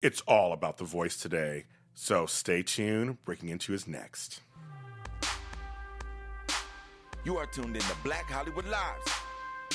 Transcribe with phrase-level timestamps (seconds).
[0.00, 3.24] It's all about the voice today, so stay tuned.
[3.24, 4.42] Breaking Into is next.
[7.24, 9.12] You are tuned in to Black Hollywood Lives.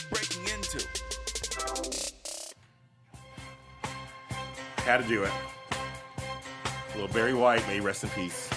[0.09, 0.87] Breaking Into.
[4.83, 5.31] Had to do it.
[6.95, 8.49] Little Barry White, may rest in peace.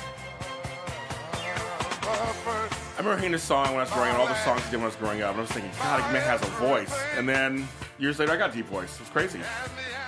[2.05, 4.77] I remember hearing this song when I was growing up, all the songs he did
[4.77, 6.97] when I was growing up, and I was thinking, God, man has a voice.
[7.17, 7.67] And then
[7.99, 9.01] years later, I got a deep voice.
[9.01, 9.41] It's crazy.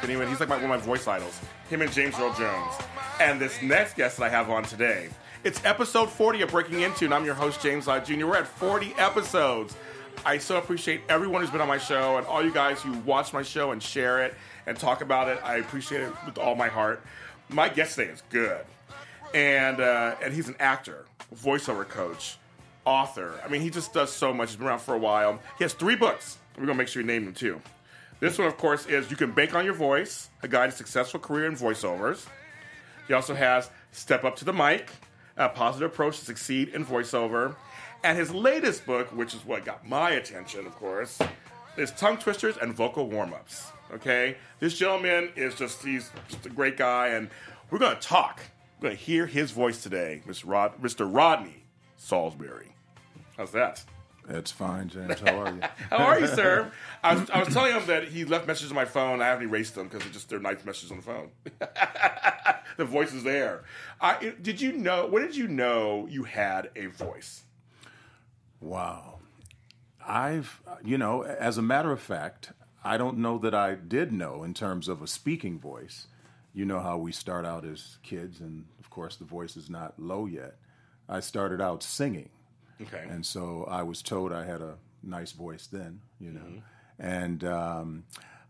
[0.03, 1.41] Anyway, he's like my, one of my voice idols.
[1.69, 2.75] Him and James Earl Jones.
[3.21, 5.09] And this next guest that I have on today,
[5.45, 8.27] it's episode 40 of Breaking Into, and I'm your host, James Lott Jr.
[8.27, 9.75] We're at 40 episodes.
[10.25, 13.33] I so appreciate everyone who's been on my show and all you guys who watch
[13.33, 14.35] my show and share it
[14.67, 15.41] and talk about it.
[15.43, 17.03] I appreciate it with all my heart.
[17.49, 18.65] My guest today is good.
[19.35, 22.39] And, uh, and he's an actor, voiceover coach,
[22.85, 23.41] author.
[23.45, 24.51] I mean, he just does so much.
[24.51, 25.41] He's been around for a while.
[25.59, 26.39] He has three books.
[26.57, 27.61] We're going to make sure we name them too.
[28.21, 31.21] This one, of course, is You Can Bank on Your Voice, a guide to successful
[31.21, 32.27] career in voiceovers.
[33.07, 34.91] He also has Step Up to the Mic,
[35.37, 37.55] a positive approach to succeed in voiceover.
[38.03, 41.21] And his latest book, which is what got my attention, of course,
[41.77, 43.71] is Tongue Twisters and Vocal Warm Ups.
[43.95, 44.37] Okay?
[44.59, 47.31] This gentleman is just, he's just a great guy, and
[47.71, 48.41] we're to talk.
[48.81, 50.43] We're to hear his voice today, Mr.
[50.47, 51.09] Rod, Mr.
[51.09, 51.63] Rodney
[51.97, 52.75] Salisbury.
[53.37, 53.85] How's that?
[54.29, 55.21] That's fine, James.
[55.25, 55.61] How are you?
[55.91, 56.71] How are you, sir?
[57.03, 59.23] I was, I was telling him that he left messages on my phone.
[59.23, 61.31] I haven't erased them because they're just they're nice messages on the phone.
[62.77, 63.65] the voice is there.
[64.01, 65.07] I, did you know?
[65.07, 67.43] When did you know you had a voice?
[68.61, 69.15] wow.
[70.07, 74.43] I've, you know, as a matter of fact, I don't know that I did know
[74.43, 76.07] in terms of a speaking voice.
[76.55, 79.99] You know how we start out as kids, and of course, the voice is not
[79.99, 80.57] low yet.
[81.09, 82.31] I started out singing.
[82.81, 83.05] Okay.
[83.09, 86.63] And so I was told I had a nice voice then, you know.
[86.99, 88.05] And um,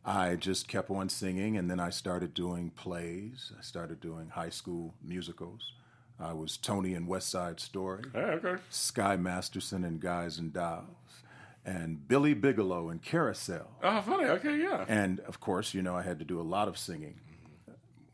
[0.05, 3.53] I just kept on singing, and then I started doing plays.
[3.59, 5.73] I started doing high school musicals.
[6.21, 8.61] I was Tony in West Side Story, Oh, okay.
[8.71, 11.23] Sky Masterson in Guys and Dolls,
[11.65, 13.71] and Billy Bigelow in Carousel.
[13.83, 14.25] Oh, funny.
[14.25, 14.85] Okay, yeah.
[14.89, 17.21] And of course, you know, I had to do a lot of singing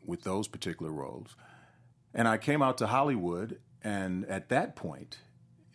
[0.05, 1.35] with those particular roles.
[2.13, 5.17] And I came out to Hollywood, and at that point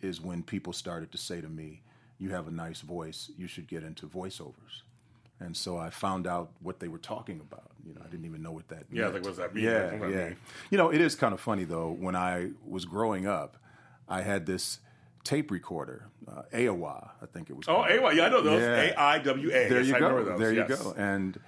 [0.01, 1.81] is when people started to say to me,
[2.19, 4.83] You have a nice voice, you should get into voiceovers.
[5.39, 7.71] And so I found out what they were talking about.
[7.83, 9.13] You know, I didn't even know what that Yeah, meant.
[9.15, 9.63] like, what does that mean?
[9.63, 10.25] Yeah, that yeah.
[10.29, 10.35] mean?
[10.69, 11.89] You know, it is kind of funny though.
[11.91, 13.57] When I was growing up,
[14.07, 14.79] I had this
[15.23, 17.67] tape recorder, uh, AOA, I think it was.
[17.67, 17.89] Oh, called.
[17.91, 18.13] AWA.
[18.15, 18.61] Yeah, I know those.
[18.61, 18.81] Yeah.
[18.81, 19.51] A I W A.
[19.69, 20.37] There Yes, you I go.
[20.37, 20.81] There you yes.
[20.83, 20.93] go.
[20.97, 21.39] And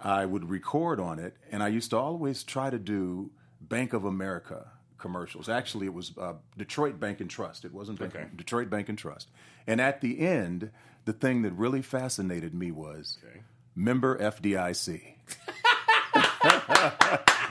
[0.00, 3.30] I would record on it, and I used to always try to do
[3.60, 5.48] Bank of America commercials.
[5.48, 7.64] Actually, it was uh, Detroit Bank and Trust.
[7.64, 8.26] It wasn't Bank, Okay.
[8.36, 9.30] Detroit Bank and Trust.
[9.66, 10.70] And at the end,
[11.04, 13.40] the thing that really fascinated me was Okay.
[13.74, 15.14] member FDIC.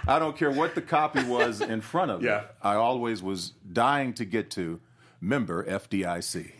[0.07, 2.41] I don't care what the copy was in front of Yeah.
[2.41, 2.55] it.
[2.61, 4.79] I always was dying to get to
[5.19, 6.51] member FDIC.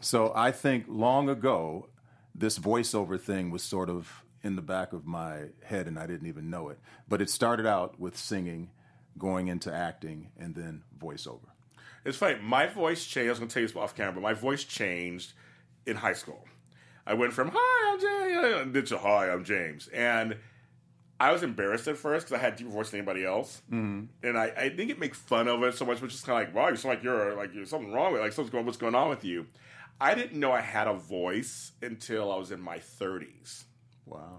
[0.00, 1.88] So I think long ago,
[2.34, 6.26] this voiceover thing was sort of in the back of my head and I didn't
[6.26, 6.78] even know it.
[7.08, 8.70] But it started out with singing,
[9.18, 11.48] going into acting, and then voiceover.
[12.04, 12.36] It's funny.
[12.40, 13.28] My voice changed.
[13.28, 15.32] I was going to tell you this off camera, but my voice changed
[15.86, 16.46] in high school.
[17.06, 20.36] I went from "Hi, I'm James" to "Hi, I'm James," and
[21.18, 24.04] I was embarrassed at first because I had a deeper voice than anybody else, mm-hmm.
[24.26, 26.46] and I, I didn't get make fun of it so much, but just kind of
[26.48, 28.64] like, "Wow, you sound like you're like you're something wrong with like something's going.
[28.64, 29.46] What's going on with you?"
[30.00, 33.64] I didn't know I had a voice until I was in my 30s.
[34.06, 34.38] Wow.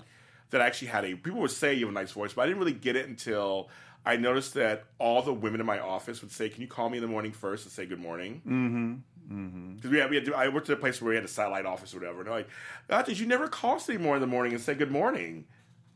[0.50, 2.46] that I actually had a people would say you have a nice voice, but I
[2.48, 3.70] didn't really get it until
[4.06, 6.98] I noticed that all the women in my office would say, "Can you call me
[6.98, 8.94] in the morning first and say good morning?" Mm-hmm.
[9.34, 9.76] mm-hmm.
[9.76, 11.28] Because we had, we had to, I worked at a place where we had a
[11.30, 12.50] satellite office or whatever, and they're like,
[12.88, 15.46] "God, did you never call us anymore in the morning and say good morning?"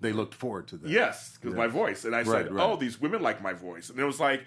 [0.02, 0.90] They looked forward to that.
[0.90, 1.62] Yes, because Yeah.
[1.62, 2.64] my voice, and I said, oh, right.
[2.64, 4.44] "Oh, these women like my voice," and it was like.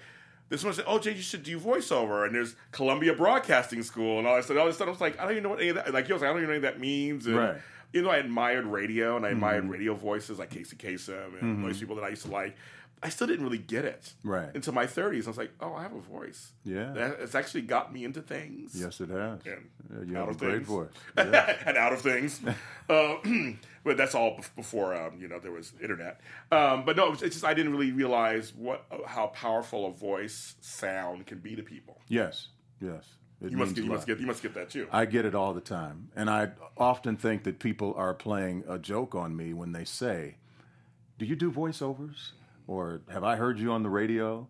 [0.50, 4.26] This one said, "Oh, Jay, you should do voiceover." And there's Columbia Broadcasting School, and
[4.26, 4.56] all that stuff.
[4.56, 4.88] All this stuff.
[4.88, 5.92] I was like, I don't even know what any of that.
[5.92, 7.26] Like, he was like, I don't even know what that means.
[7.26, 7.56] And, Right.
[7.92, 9.72] You know, I admired radio, and I admired mm-hmm.
[9.72, 11.62] radio voices like Casey Kasem and mm-hmm.
[11.64, 12.56] all these people that I used to like.
[13.02, 14.50] I still didn't really get it Right.
[14.54, 15.26] until my 30s.
[15.26, 16.92] I was like, "Oh, I have a voice." Yeah.
[16.92, 18.72] that, it's actually got me into things.
[18.74, 19.40] Yes, it has.
[19.46, 20.66] And Yeah, you out have a great things.
[20.68, 20.88] voice.
[21.16, 22.40] and out of things.
[22.90, 23.16] uh,
[23.84, 26.20] but that's all before um, you know there was internet.
[26.50, 31.26] Um, but no, it's just I didn't really realize what how powerful a voice sound
[31.26, 32.00] can be to people.
[32.08, 32.48] Yes,
[32.80, 33.04] yes.
[33.40, 34.88] It You must get you must get you must get that too.
[34.90, 36.10] I get it all the time.
[36.16, 40.38] And I often think that people are playing a joke on me when they say,
[41.18, 42.32] Do you do voiceovers?
[42.68, 44.46] Or have I heard you on the radio?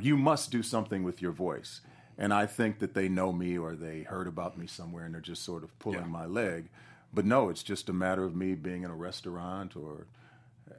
[0.00, 1.80] You must do something with your voice.
[2.16, 5.20] And I think that they know me or they heard about me somewhere and they're
[5.20, 6.06] just sort of pulling Yeah.
[6.06, 6.68] my leg.
[7.12, 10.06] But no, it's just a matter of me being in a restaurant or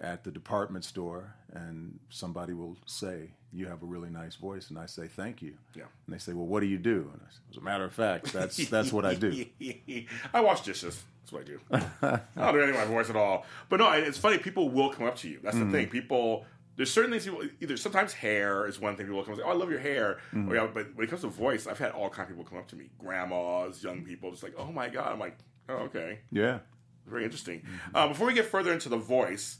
[0.01, 4.77] at the department store, and somebody will say, "You have a really nice voice," and
[4.77, 5.83] I say, "Thank you." Yeah.
[6.05, 7.93] And they say, "Well, what do you do?" And I say, As a matter of
[7.93, 9.45] fact, that's that's what I do.
[10.33, 11.03] I wash dishes.
[11.21, 11.59] That's what I do.
[12.01, 13.45] I don't do anything with my voice at all.
[13.69, 14.37] But no, it's funny.
[14.37, 15.39] People will come up to you.
[15.43, 15.71] That's the mm-hmm.
[15.71, 15.87] thing.
[15.89, 16.45] People.
[16.79, 17.25] There's certain things.
[17.25, 19.05] People, either sometimes hair is one thing.
[19.05, 21.09] People will come and say, "Oh, I love your hair." Or, yeah, but when it
[21.09, 24.05] comes to voice, I've had all kinds of people come up to me, grandmas, young
[24.05, 25.37] people, just like, "Oh my god." I'm like,
[25.67, 26.59] "Oh, okay." Yeah.
[27.05, 27.63] Very interesting.
[27.93, 29.57] Uh, before we get further into the voice,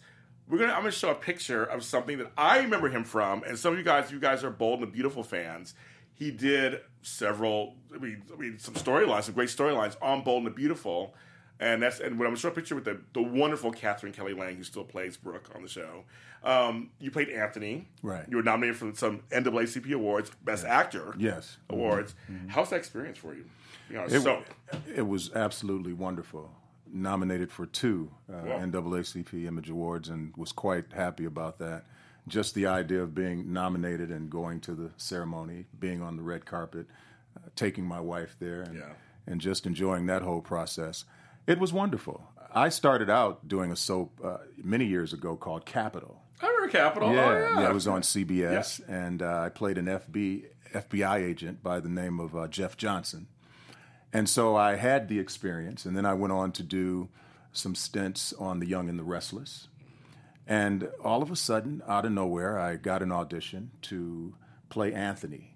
[0.48, 3.60] we're gonna I'm gonna show a picture of something that I remember him from, and
[3.60, 5.74] some of you guys, you guys are bold and beautiful fans.
[6.14, 10.48] He did several, I mean, I mean some storylines, some great storylines on Bold and
[10.48, 11.16] the Beautiful,
[11.60, 14.34] and that's and when I'm gonna show a picture with the the wonderful Katherine Kelly
[14.34, 16.06] Lang, who still plays Brooke on the show.
[16.44, 18.26] Um, you played Anthony, Right.
[18.30, 21.58] You were nominated for some NAACP awards, Best Actor, Yes.
[21.70, 22.16] awards.
[22.48, 23.46] How's that experience for you?
[23.90, 24.44] You know, It, so
[24.96, 26.52] it was absolutely wonderful.
[26.92, 28.60] Nominated for two uh, Wow.
[28.66, 31.86] NAACP Image Awards and was quite happy about that.
[32.28, 36.46] Just the idea of being nominated and going to the ceremony, being on the red
[36.46, 36.88] carpet,
[37.36, 38.94] uh, taking my wife there, and, Yeah.
[39.28, 41.06] and just enjoying that whole process.
[41.48, 42.24] It was wonderful.
[42.54, 46.22] I started out doing a soap uh, many years ago called Capitol.
[46.42, 47.14] I remember Capitol.
[47.14, 47.62] Yeah, oh, yeah.
[47.62, 51.90] yeah, it was on CBS, and uh, I played an FB, FBI agent by the
[51.90, 53.28] name of uh, Jeff Johnson.
[54.12, 57.10] And so I had the experience, and then I went on to do
[57.52, 59.68] some stints on The Young and the Restless.
[60.48, 64.34] And all of a sudden, out of nowhere, I got an audition to
[64.70, 65.56] play Anthony.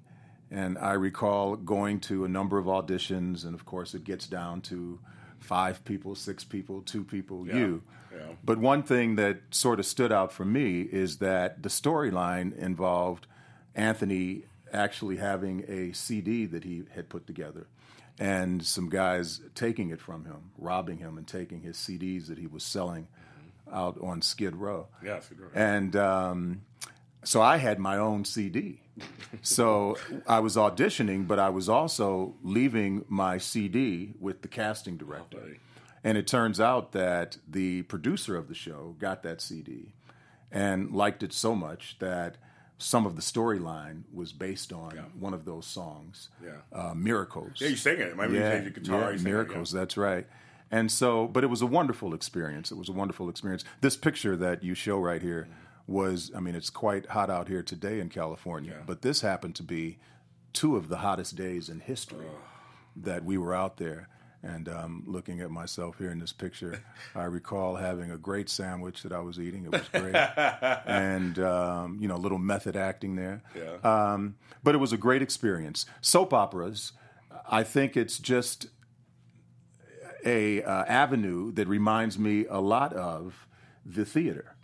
[0.52, 4.62] And I recall going to a number of auditions, and of course, it gets down
[4.64, 5.00] to
[5.40, 7.84] five people, six people, two people, you.
[8.14, 8.36] Yeah.
[8.44, 13.28] But one thing that sort of stood out for me is that the storyline involved
[13.76, 17.68] Anthony actually having a CD that he had put together
[18.20, 22.48] and some guys taking it from him, robbing him, and taking his CDs that he
[22.48, 23.08] was selling
[23.72, 24.88] out on Skid Row.
[25.04, 25.50] Yeah, Skid Row.
[25.54, 26.62] And um,
[27.24, 28.82] so I had my own CD.
[29.42, 35.40] so I was auditioning, but I was also leaving my CD with the casting director.
[35.40, 35.60] buddy.
[36.04, 39.94] And it turns out that the producer of the show got that CD
[40.52, 42.36] and liked it so much that
[42.78, 46.58] some of the storyline was based on one of those songs, Yeah.
[46.78, 47.54] uh, Miracles.
[47.62, 48.18] Yeah, you sang it.
[48.18, 49.00] Maybe you played the guitar.
[49.00, 49.72] yeah, you sang it, miracles.
[49.72, 50.28] That's right.
[50.70, 52.72] And so, but it was a wonderful experience.
[52.72, 53.64] It was a wonderful experience.
[53.82, 55.48] This picture that you show right here
[55.88, 59.64] was, I mean, it's quite hot out here today in California, but this happened to
[59.64, 60.00] be
[60.52, 62.26] two of the hottest days in history
[62.96, 64.08] that we were out there.
[64.44, 66.84] And um, looking at myself here in this picture,
[67.16, 69.66] I recall having a great sandwich that I was eating.
[69.66, 70.16] It was great,
[70.86, 73.42] and um, you know, a little method acting there.
[73.56, 73.78] Yeah.
[73.84, 75.86] Um, but it was a great experience.
[76.02, 76.92] Soap operas,
[77.50, 78.68] I think it's just
[80.26, 83.48] a uh, avenue that reminds me a lot of
[83.86, 84.56] the theater.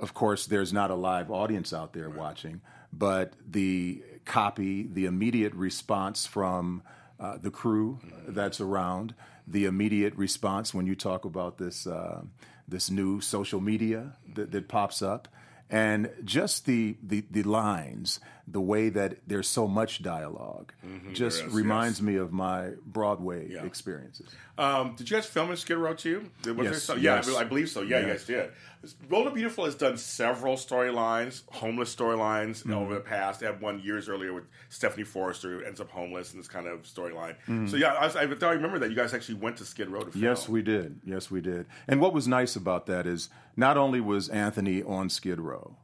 [0.00, 2.60] Of course, there's not a live audience out there watching,
[2.92, 6.82] but the copy, the immediate response from
[7.20, 9.14] uh, the crew that's around,
[9.46, 12.22] the immediate response when you talk about this uh,
[12.66, 15.28] this new social media that, that pops up,
[15.70, 18.20] and just the, the the lines,
[18.50, 20.70] the way that there's so much dialog
[21.12, 23.64] just Yes, reminds me of my Broadway Yeah.
[23.64, 24.28] experiences.
[24.56, 26.30] Um, did you guys film in Skid Row too?
[26.46, 27.36] Was Yes, some- yeah, yes.
[27.36, 27.82] I believe so.
[27.82, 28.50] Yeah, you guys did.
[28.82, 32.72] And Beautiful has done several storylines, homeless storylines Mm-hmm.
[32.72, 33.40] over the past.
[33.40, 36.66] They had one years earlier with Stephanie Forrester who ends up homeless in this kind
[36.66, 37.34] of storyline.
[37.46, 37.66] Mm-hmm.
[37.66, 40.00] So yeah, I, I thought I remember that you guys actually went to Skid Row
[40.00, 40.24] to film.
[40.24, 41.00] Yes, we did.
[41.04, 41.66] Yes, we did.
[41.86, 45.76] And what was nice about that is not only was Anthony on Skid Row,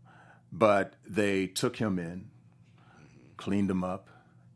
[0.53, 2.31] but they took him in,
[3.37, 4.09] cleaned him up,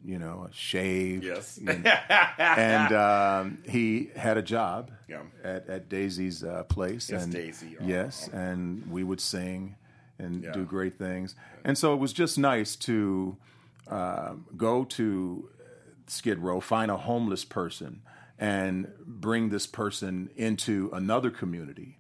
[0.05, 1.25] you know, shaved.
[1.25, 1.59] Yes.
[1.61, 1.73] you know,
[2.39, 5.23] and um, he had a job Yeah.
[5.43, 7.11] at, at Daisy's uh, place.
[7.11, 7.77] Yes, and, Daisy.
[7.81, 9.77] Oh, Yes, and we would sing
[10.19, 10.53] and Yeah.
[10.53, 11.35] do great things.
[11.65, 13.37] And so it was just nice to
[13.89, 15.49] um, go to
[16.07, 18.03] Skid Row, find a homeless person,
[18.39, 21.97] and bring this person into another community.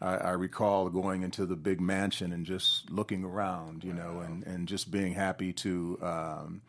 [0.00, 4.44] I, I recall going into the big mansion and just looking around, you know, and,
[4.44, 6.62] and just being happy to um,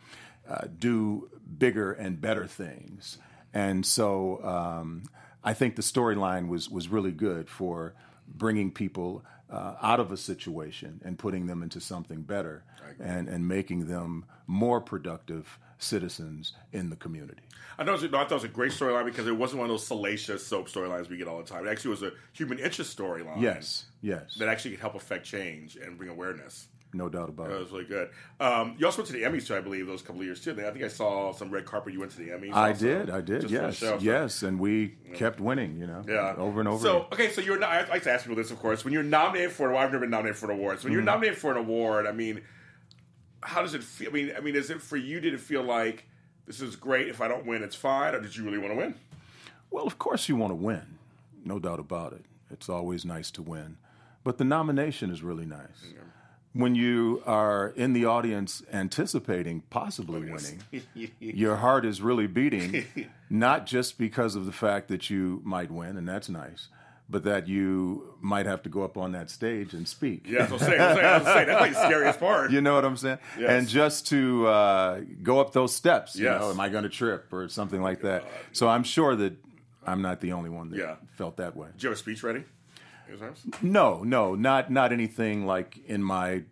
[0.47, 3.17] uh, do bigger and better things.
[3.53, 5.03] And so um,
[5.43, 7.93] I think the storyline was was really good for
[8.27, 12.63] bringing people uh, out of a situation and putting them into something better
[12.99, 17.41] and, and making them more productive citizens in the community.
[17.77, 19.69] I thought, it was, I thought it was a great storyline because it wasn't one
[19.69, 21.65] of those salacious soap storylines we get all the time.
[21.65, 23.41] It actually was a human interest storyline.
[23.41, 24.35] Yes, yes.
[24.39, 26.67] That actually could help affect change and bring awareness.
[26.93, 27.53] no doubt about it.
[27.53, 28.09] That was really good.
[28.39, 30.51] Um, you also went to the Emmys too, I believe, those couple of years too.
[30.51, 31.93] I think I saw some red carpet.
[31.93, 32.53] You went to the Emmys.
[32.53, 36.03] I also, did, I did, yes, show, so- yes, and we kept winning, you know,
[36.07, 36.83] Yeah, over and over.
[36.83, 37.07] So again.
[37.13, 37.57] okay, so you're.
[37.57, 38.83] Not, I like to ask people this, of course.
[38.83, 40.79] When you're nominated for, well, I've never been nominated for an award.
[40.79, 40.93] So when Mm-hmm.
[40.97, 42.41] you're nominated for an award, I mean,
[43.43, 44.09] how does it feel?
[44.09, 45.19] I mean, I mean, is it for you?
[45.19, 46.07] Did it feel like
[46.47, 47.07] this is great?
[47.07, 48.95] If I don't win, it's fine, or did you really want to win?
[49.69, 50.97] Well, of course you want to win,
[51.45, 52.25] no doubt about it.
[52.51, 53.77] It's always nice to win,
[54.23, 55.93] but the nomination is really nice.
[56.53, 60.61] When you are in the audience anticipating possibly Oh, winning,
[61.21, 62.85] your heart is really beating,
[63.29, 66.67] not just because of the fact that you might win, and that's nice,
[67.11, 70.25] but that you might have to go up on that stage and speak.
[70.27, 70.77] Yeah, that's what I'm saying.
[70.79, 71.47] That's, what I'm saying.
[71.47, 72.51] that's like the scariest part.
[72.55, 73.19] You know what I'm saying?
[73.37, 73.49] Yes.
[73.49, 76.39] And just to uh, go up those steps, you Yes.
[76.39, 78.23] know, am I going to trip or something like that?
[78.53, 79.33] So I'm sure that
[79.85, 80.95] I'm not the only one that Yeah.
[81.17, 81.67] felt that way.
[81.73, 82.45] Did you have a speech ready?
[83.61, 86.43] No, no, not not anything like in my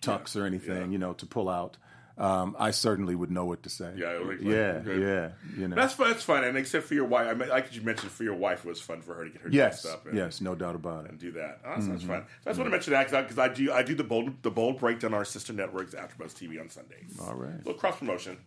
[0.00, 0.92] tux or anything, yeah.
[0.92, 1.76] you know, to pull out.
[2.18, 3.92] Um, I certainly would know what to say.
[3.94, 5.02] Yeah, like- yeah, good.
[5.02, 5.30] yeah.
[5.60, 6.08] You know, That's fun.
[6.10, 6.44] That's fun.
[6.44, 8.80] And except for your wife, I mean, like you mentioned, for your wife, it was
[8.80, 10.06] fun for her to get her yes, dressed up.
[10.06, 11.10] And, yes, no doubt about it.
[11.10, 11.60] and do that.
[11.64, 12.12] Oh, that sounds Mm-hmm.
[12.12, 12.24] fun.
[12.44, 14.42] So I just want to mention that because I, I do I do the bold
[14.42, 17.18] the bold breakdown on our sister networks AfterBuzz TV on Sundays.
[17.20, 17.52] All right.
[17.52, 18.38] a little cross promotion.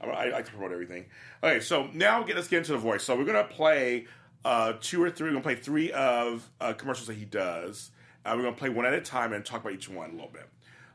[0.00, 1.04] I, I like to promote everything.
[1.44, 3.04] Okay, so now get let's get into the voice.
[3.04, 4.06] So we're gonna play
[4.44, 5.28] uh, two or three.
[5.28, 7.92] We're gonna play three of uh, commercials that he does.
[8.24, 10.30] Uh, we're gonna play one at a time and talk about each one a little
[10.32, 10.48] bit.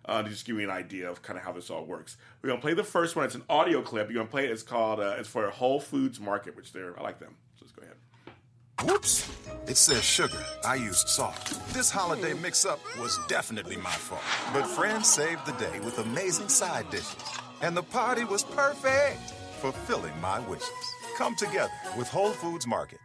[0.07, 2.15] Uh, to just give you an idea of kind of how this all works.
[2.41, 3.25] We're gonna play the first one.
[3.25, 4.09] It's an audio clip.
[4.09, 4.51] You're gonna play it.
[4.51, 5.01] It's called.
[5.01, 7.35] Uh, it's for Whole Foods Market, which they're I like them.
[7.59, 7.97] So let's go ahead.
[8.85, 9.29] Whoops.
[9.67, 10.43] It says sugar.
[10.63, 11.59] I used salt.
[11.73, 14.21] This holiday mix up was definitely my fault.
[14.53, 17.15] But friends saved the day with amazing side dishes.
[17.61, 20.69] And the party was perfect, fulfilling my wishes.
[21.17, 22.99] Come together with Whole Foods Market.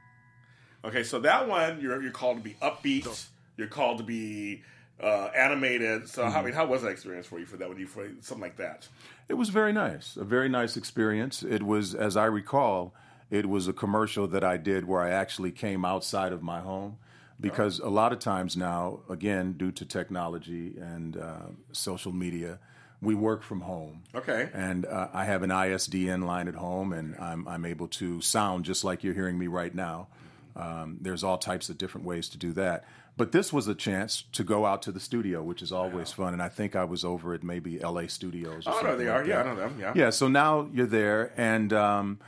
[0.85, 3.27] Okay, so that one you're you're called to be upbeat.
[3.57, 4.63] You're called to be
[5.03, 6.09] uh, animated.
[6.09, 7.69] So how, I mean, how was that experience for you for that?
[7.69, 8.89] When you for something like that?
[9.29, 11.43] It was very nice, a very nice experience.
[11.43, 12.95] It was, as I recall,
[13.31, 16.99] it was a commercial that I did where I actually came outside of my home.
[17.41, 22.61] Because a lot of times now, again, due to technology and uh, social media,
[23.01, 24.05] we work from home.
[24.15, 24.49] Okay.
[24.55, 28.65] And uh, I have an ISDN line at home, and I'm, I'm able to sound
[28.65, 30.07] just like you're hearing me right now.
[30.55, 32.85] Um, there's all types of different ways to do that.
[33.17, 36.33] But this was a chance to go out to the studio, which is always fun.
[36.33, 38.67] And I think I was over at maybe LA Studios.
[38.67, 39.29] Or Oh no, they like are.
[39.29, 39.77] Yeah, I know them.
[39.79, 39.93] Yeah.
[39.95, 42.19] Yeah, so now you're there, and um,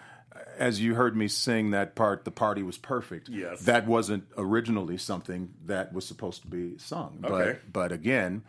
[0.59, 3.29] as you heard me sing that part, the party was perfect.
[3.29, 3.63] Yes.
[3.63, 7.25] that wasn't originally something that was supposed to be sung.
[7.25, 7.59] Okay.
[7.63, 8.43] But but again,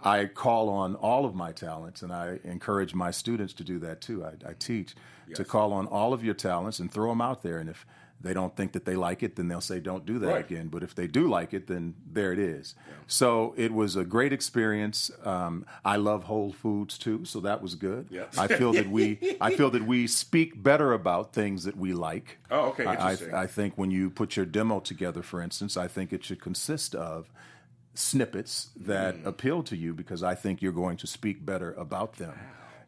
[0.00, 4.00] I call on all of my talents, and I encourage my students to do that
[4.00, 4.24] too.
[4.24, 4.94] I, I teach
[5.34, 7.86] to call on all of your talents and throw them out there, and if
[8.20, 10.44] they don't think that they like it, then they'll say, "Don't do that Right.
[10.44, 12.74] again." But if they do like it, then there it is.
[13.06, 15.10] So it was a great experience.
[15.24, 18.08] Um, I love Whole Foods too, so that was good.
[18.36, 22.38] I feel that we I feel that we speak better about things that we like.
[22.50, 23.42] Oh, okay, I- I.
[23.42, 26.94] I think when you put your demo together, for instance, I think it should consist
[26.94, 27.30] of
[27.94, 29.26] snippets that Hmm.
[29.26, 32.34] appeal to you because I think you're going to speak better about them.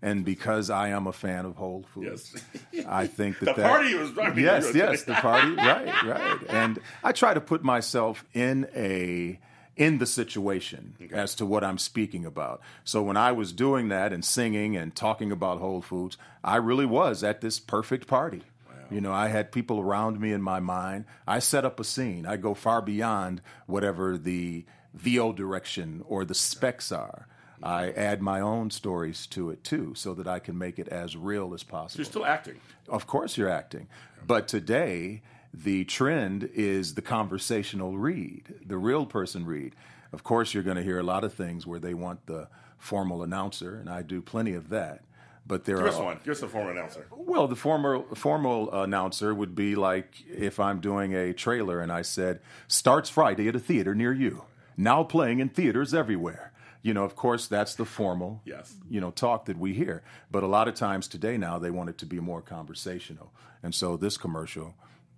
[0.03, 2.35] And because I am a fan of Whole Foods,
[2.73, 2.87] Yes.
[2.89, 6.39] I think that The that, party was- I mean, yes, yes, the party, right, right.
[6.49, 9.39] And I try to put myself in a
[9.77, 12.61] in the situation as to what I'm speaking about.
[12.85, 16.85] So when I was doing that and singing and talking about Whole Foods, I really
[16.87, 18.43] was at this perfect party.
[18.91, 21.05] You know, I had people around me in my mind.
[21.27, 22.27] I set up a scene.
[22.27, 24.65] I go far beyond whatever the
[24.95, 27.27] VO direction or the specs are.
[27.63, 31.17] I add my own stories to it too, so that I can make it as
[31.17, 32.01] real as possible.
[32.01, 32.57] You're still acting.
[32.89, 33.89] Of course, you're acting.
[34.27, 39.75] But today, the trend is the conversational read, the real person read.
[40.13, 42.49] Of course, you're going to hear a lot of things where they want the
[42.79, 45.03] formal announcer, and I do plenty of that.
[45.47, 46.21] But there Give us are one.
[46.23, 47.07] Give us a former announcer.
[47.11, 52.03] well, the formal formal announcer would be like if I'm doing a trailer and I
[52.03, 54.45] said starts Friday at a theater near you,
[54.77, 56.50] now playing in theaters everywhere.
[56.83, 58.75] You know, of course, that's the formal, Yes.
[58.89, 60.03] you know, talk that we hear.
[60.31, 63.33] But a lot of times today now they want it to be more conversational,
[63.63, 64.75] and so this commercial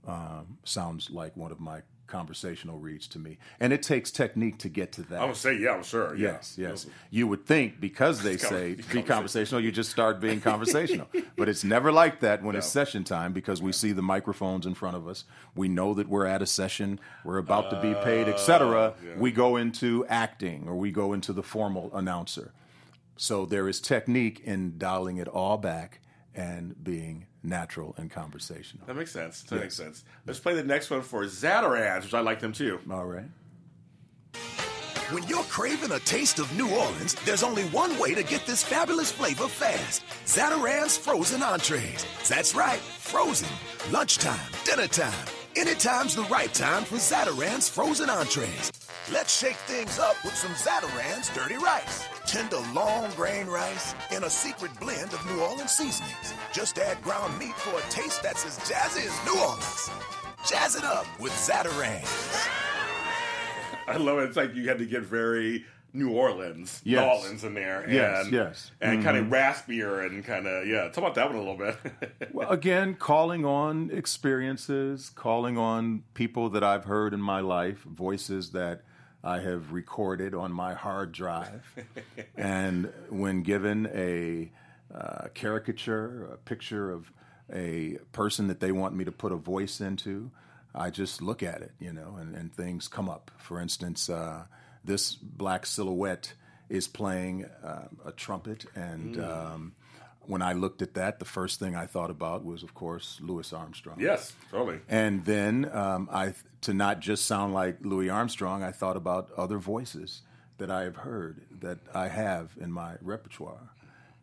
[0.06, 3.38] um, sounds like one of my conversational reads to me.
[3.58, 5.22] And it takes technique to get to that.
[5.22, 6.14] I would say, yeah, I'm sure.
[6.14, 6.32] Yeah.
[6.32, 6.86] Yes, yes.
[7.10, 11.08] You would think because they say be conversational, you just start being conversational.
[11.36, 14.74] but it's never like that when it's session time because we see the microphones in
[14.74, 15.24] front of us.
[15.56, 18.94] We know that we're at a session, we're about to be uh, paid, etc.
[19.16, 22.52] We go into acting or we go into the formal announcer.
[23.16, 26.00] So there is technique in dialing it all back
[26.34, 28.86] and being natural and conversational.
[28.86, 29.42] That makes sense.
[29.44, 30.04] That makes sense.
[30.26, 32.80] Let's play the next one for Zatarain's, which I like them too.
[32.90, 33.26] All right.
[35.10, 38.62] When you're craving a taste of New Orleans, there's only one way to get this
[38.62, 40.04] fabulous flavor fast.
[40.24, 42.06] Zatarain's frozen entrees.
[42.28, 43.50] That's right, frozen.
[43.90, 45.26] Lunchtime, dinner time.
[45.54, 48.72] Anytime's the right time for Zatarain's frozen entrees.
[49.10, 52.06] Let's shake things up with some Zatarain's dirty rice.
[52.24, 56.34] Tender long grain rice in a secret blend of New Orleans seasonings.
[56.52, 59.90] Just add ground meat for a taste that's as jazzy as New Orleans.
[60.48, 62.46] Jazz it up with Zatarain's.
[63.88, 64.28] I love it.
[64.28, 67.00] It's like you had to get very New Orleans, Yes.
[67.00, 67.80] New Orleans in there.
[67.80, 68.70] And, Yes, yes.
[68.80, 69.34] And kind of mm-hmm.
[69.34, 70.82] raspier and kind of, yeah.
[70.84, 71.76] Talk about that one a little bit.
[72.32, 78.52] Well, again, calling on experiences, calling on people that I've heard in my life, voices
[78.52, 78.82] that
[79.24, 81.64] I have recorded on my hard drive.
[82.36, 84.50] and when given a
[84.92, 87.12] uh, caricature, a picture of
[87.52, 90.30] a person that they want me to put a voice into,
[90.74, 93.30] I just look at it, you know, and, and things come up.
[93.36, 94.44] For instance, uh,
[94.84, 96.32] this black silhouette
[96.68, 99.74] is playing uh, a trumpet, and um,
[100.26, 103.52] when I looked at that, the first thing I thought about was, of course, Louis
[103.52, 103.98] Armstrong.
[104.00, 104.80] yes, totally.
[104.88, 109.58] And then um, I, to not just sound like Louis Armstrong, I thought about other
[109.58, 110.22] voices
[110.58, 113.70] that I have heard that I have in my repertoire,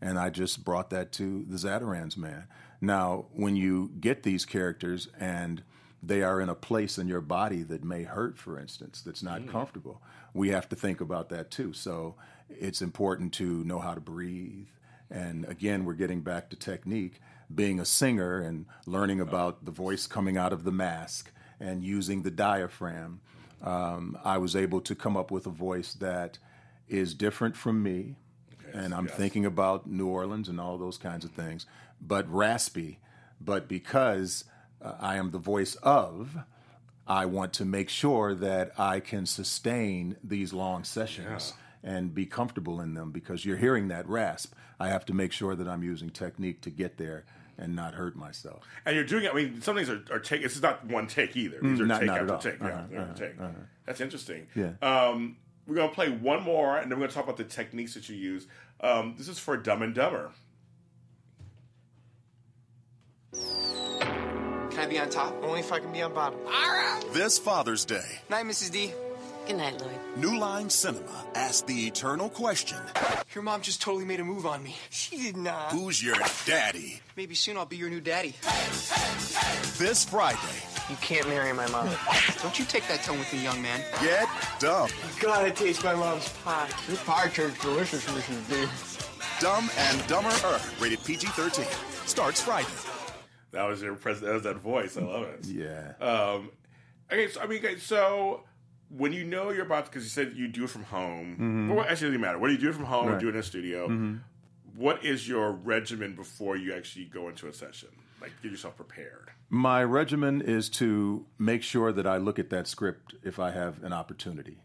[0.02, 2.48] and I just brought that to the Zatarain's man.
[2.82, 5.64] Now, when you get these characters and
[6.02, 9.48] they are in a place in your body that may hurt, for instance, that's not
[9.50, 10.02] comfortable,
[10.34, 11.74] we have to think about that too.
[11.74, 12.16] So
[12.50, 14.68] it's important to know how to breathe.
[15.12, 17.20] And again, we're getting back to technique.
[17.54, 22.22] Being a singer and learning about the voice coming out of the mask and using
[22.22, 23.22] the diaphragm,
[23.64, 26.38] um, I was able to come up with a voice that
[26.88, 28.16] is different from me.
[28.74, 31.66] and I'm thinking about New Orleans and all those kinds of things,
[32.00, 33.00] but raspy.
[33.42, 34.44] But because
[34.80, 36.38] uh, I am the voice of,
[37.08, 42.82] I want to make sure that I can sustain these long sessions and be comfortable
[42.82, 44.54] in them because you're hearing that rasp.
[44.80, 47.26] I have to make sure that I'm using technique to get there
[47.58, 48.64] and not hurt myself.
[48.86, 49.32] And you're doing it.
[49.32, 50.42] I mean, some things are, are take.
[50.44, 51.60] This is not one take either.
[51.62, 52.40] These are not- take not after at all.
[52.40, 52.60] take.
[52.60, 53.36] Yeah, Uh-huh, they're uh-huh, take.
[53.86, 54.48] That's interesting.
[54.56, 54.72] Yeah.
[54.82, 58.08] Um, we're gonna play one more, and then we're gonna talk about the techniques that
[58.10, 58.48] you use.
[58.82, 60.32] Um, this is for Dumb and Dumber.
[63.34, 65.36] Can I be on top?
[65.44, 66.40] Only if I can be on bottom.
[66.46, 67.02] All right.
[67.12, 68.72] This Father's Day, Night, Mrs.
[68.72, 68.94] D.
[69.50, 69.98] Good night, Lloyd.
[70.16, 72.78] New Line Cinema asks the eternal question
[73.34, 74.76] Your mom just totally made a move on me.
[74.92, 75.72] She did not.
[75.72, 77.02] Who's your daddy?
[77.18, 78.36] Maybe soon I'll be your new daddy.
[79.80, 80.38] This Friday,
[80.88, 81.90] You can't marry my mom.
[82.44, 83.82] Don't you take that tone with me, young man.
[84.04, 84.28] get
[84.60, 84.88] dumb.
[85.20, 86.70] Gotta taste my mom's pie.
[86.88, 88.50] Your pie tastes delicious, Mrs.
[88.52, 88.70] D.
[89.40, 91.66] Dumb and Dumber Er, rated PG 13.
[92.06, 92.68] Starts Friday.
[93.52, 94.96] That was your pres- That was that voice.
[94.96, 95.48] I love it.
[95.48, 95.94] Yeah.
[96.00, 96.52] Um,
[97.12, 98.44] okay, so I mean, okay, so
[98.90, 101.34] when you know you're about because you said you do it from home.
[101.34, 101.70] Mm-hmm.
[101.70, 102.40] Well, actually, it doesn't matter.
[102.40, 104.16] What do you do it from home or do it in a studio, mm-hmm.
[104.76, 107.90] what is your regimen before you actually go into a session?
[108.22, 109.30] Like, get yourself prepared.
[109.50, 113.82] My regimen is to make sure that I look at that script if I have
[113.84, 114.58] an opportunity.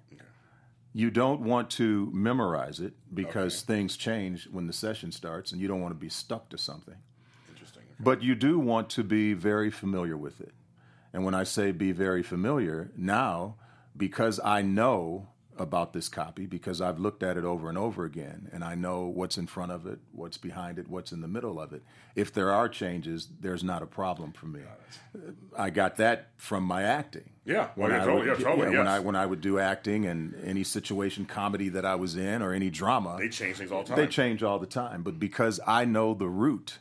[0.97, 5.67] You don't want to memorize it because things change when the session starts and you
[5.67, 6.95] don't want to be stuck to something.
[7.51, 7.83] Interesting.
[7.99, 10.53] But you do want to be very familiar with it.
[11.13, 13.57] And when I say be very familiar, now,
[13.97, 18.49] because I know about this copy, because I've looked at it over and over again,
[18.53, 21.61] and I know what's in front of it, what's behind it, what's in the middle
[21.61, 21.85] of it,
[22.17, 24.63] if there are changes, there's not a problem for me.
[25.57, 27.31] I got that from my acting.
[27.45, 28.89] Yeah, well, When yeah, totally, would- yeah, totally, When yes.
[28.89, 32.53] I when I would do acting and any situation comedy that I was in or
[32.53, 33.97] any drama, They change things all the time.
[33.97, 35.03] they change all the time.
[35.05, 36.79] But because I know the root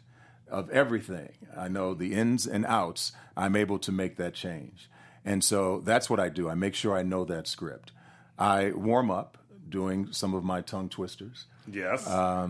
[0.49, 4.89] of everything, I know the ins and outs, I'm able to make that change.
[5.26, 6.50] And so that's what I do.
[6.50, 7.92] I make sure I know that script.
[8.38, 9.38] I warm up
[9.70, 11.46] doing some of my tongue twisters.
[11.72, 12.06] Yes.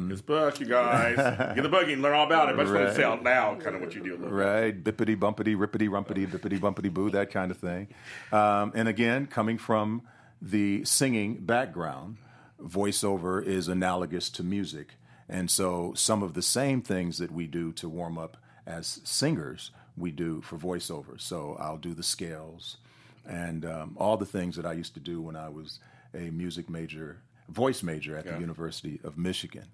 [0.10, 1.16] this book, you guys.
[1.56, 2.56] Get the book and learn all about it.
[2.56, 4.34] But I just want to say out loud kind of what you do little bit.
[4.34, 7.90] Right, bippity bumpity, rippity rumpity, bippity bumpity boo, that kind of thing.
[8.32, 10.02] Um, and again, coming from
[10.42, 12.18] the singing background,
[12.62, 14.96] voiceover is analogous to music.
[15.30, 19.72] And so some of the same things that we do to warm up as singers,
[19.98, 21.20] we do for voiceover.
[21.20, 22.78] So I'll do the scales
[23.26, 25.80] and um, all the things that I used to do when I was
[26.14, 29.68] a music major, voice major at the University of Michigan.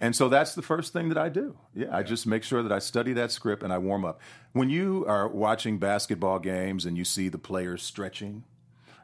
[0.00, 1.56] And so that's the first thing that I do.
[1.74, 4.20] Yeah, I just make sure that I study that script and I warm up.
[4.52, 8.44] When you are watching basketball games and you see the players stretching,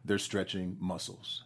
[0.04, 1.44] they're stretching muscles.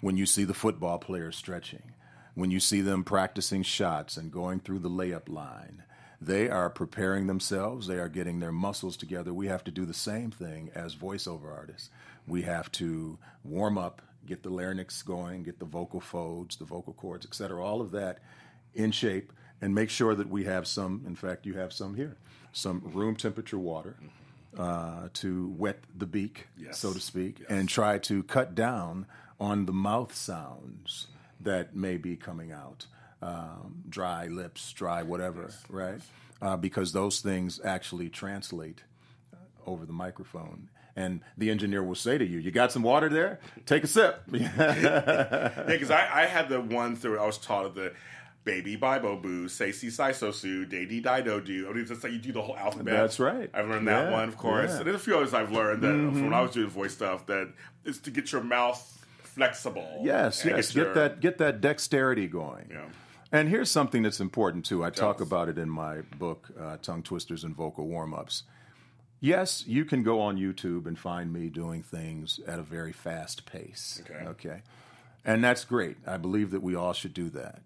[0.00, 1.92] When you see the football players stretching,
[2.34, 5.84] when you see them practicing shots and going through the layup line,
[6.20, 9.32] they are preparing themselves, they are getting their muscles together.
[9.32, 11.90] We have to do the same thing as voiceover artists.
[12.26, 16.92] We have to warm up, get the larynx going, get the vocal folds, the vocal
[16.92, 18.18] cords, et cetera, all of that
[18.74, 22.16] in shape, and make sure that we have some, in fact, you have some here,
[22.52, 23.96] some room temperature water
[24.58, 26.78] uh, to wet the beak, Yes.
[26.78, 29.06] so to speak, and try to cut down
[29.40, 31.06] on the mouth sounds
[31.40, 32.86] that may be coming out.
[33.20, 36.00] Um, dry lips, dry whatever, right?
[36.40, 38.82] Uh, because those things actually translate
[39.34, 40.68] uh, over the microphone.
[40.94, 43.40] And the engineer will say to you, You got some water there?
[43.66, 44.22] Take a sip.
[44.32, 47.92] Yeah, because I, I had the ones that I was taught of the
[48.44, 51.66] baby Bible boo, say si si so su, day di di do do.
[51.68, 52.94] I mean, it's just like you do the whole alphabet.
[52.94, 53.50] That's right.
[53.52, 54.62] I've learned that Yeah, one, of course.
[54.62, 54.66] yeah.
[54.70, 54.76] Mm-hmm.
[54.78, 57.26] And there's a few others I've learned that from when I was doing voice stuff
[57.26, 57.52] that
[57.84, 58.80] is to get your mouth
[59.22, 60.00] flexible.
[60.04, 60.74] Yes, yes.
[60.74, 62.68] your- Get that get that dexterity going.
[62.70, 62.86] Yeah.
[63.30, 64.82] And here's something that's important too.
[64.84, 68.44] I talk about it in my book, uh, Tongue Twisters and Vocal Warm Ups.
[69.20, 73.44] Yes, you can go on YouTube and find me doing things at a very fast
[73.44, 74.00] pace.
[74.04, 74.24] Okay.
[74.28, 74.62] Okay.
[75.24, 75.96] And that's great.
[76.06, 77.60] I believe that we all should do that.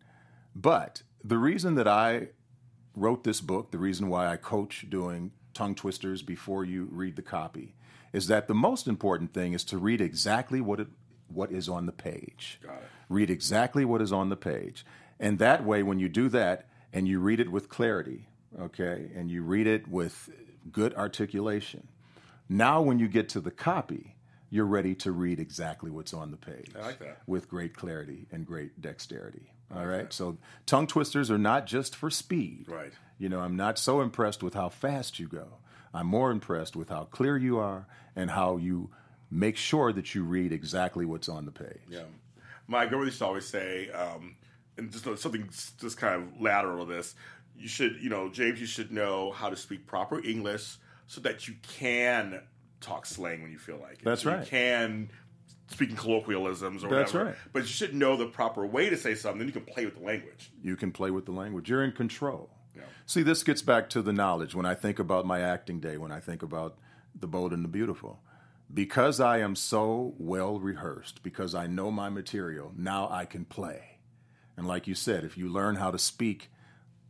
[0.56, 2.28] But the reason that I
[2.96, 7.22] wrote this book, the reason why I coach doing tongue twisters before you read the
[7.22, 7.74] copy,
[8.12, 10.88] is that the most important thing is to read exactly what it
[11.28, 12.58] what is on the page.
[12.62, 12.82] Got it.
[13.08, 14.84] Read exactly what is on the page.
[15.22, 18.26] And that way when you do that and you read it with clarity,
[18.60, 20.28] okay, and you read it with
[20.70, 21.88] good articulation,
[22.48, 24.16] now when you get to the copy,
[24.50, 27.22] you're ready to read exactly what's on the page I like that.
[27.26, 29.52] with great clarity and great dexterity.
[29.74, 30.12] All right.
[30.12, 32.66] So tongue twisters are not just for speed.
[32.68, 32.92] Right.
[33.18, 35.46] You know, I'm not so impressed with how fast you go.
[35.94, 38.90] I'm more impressed with how clear you are and how you
[39.30, 41.80] make sure that you read exactly what's on the page.
[41.88, 42.02] Yeah.
[42.66, 44.36] My girl used to always say, um,
[44.76, 45.48] and just something
[45.80, 47.14] just kind of lateral to this,
[47.56, 51.46] you should, you know, James, you should know how to speak proper English so that
[51.48, 52.40] you can
[52.80, 54.04] talk slang when you feel like it.
[54.04, 54.40] That's So right.
[54.40, 55.10] You can
[55.68, 57.30] speak in colloquialisms or That's whatever.
[57.30, 57.38] right.
[57.52, 59.96] But you should know the proper way to say something, then you can play with
[59.96, 60.50] the language.
[60.62, 61.68] You can play with the language.
[61.70, 62.50] You're in control.
[62.74, 62.82] Yeah.
[63.06, 64.54] See, this gets back to the knowledge.
[64.54, 66.78] When I think about my acting day, when I think about
[67.18, 68.20] the bold and the beautiful,
[68.72, 73.91] because I am so well rehearsed, because I know my material, now I can play.
[74.56, 76.50] And like you said, if you learn how to speak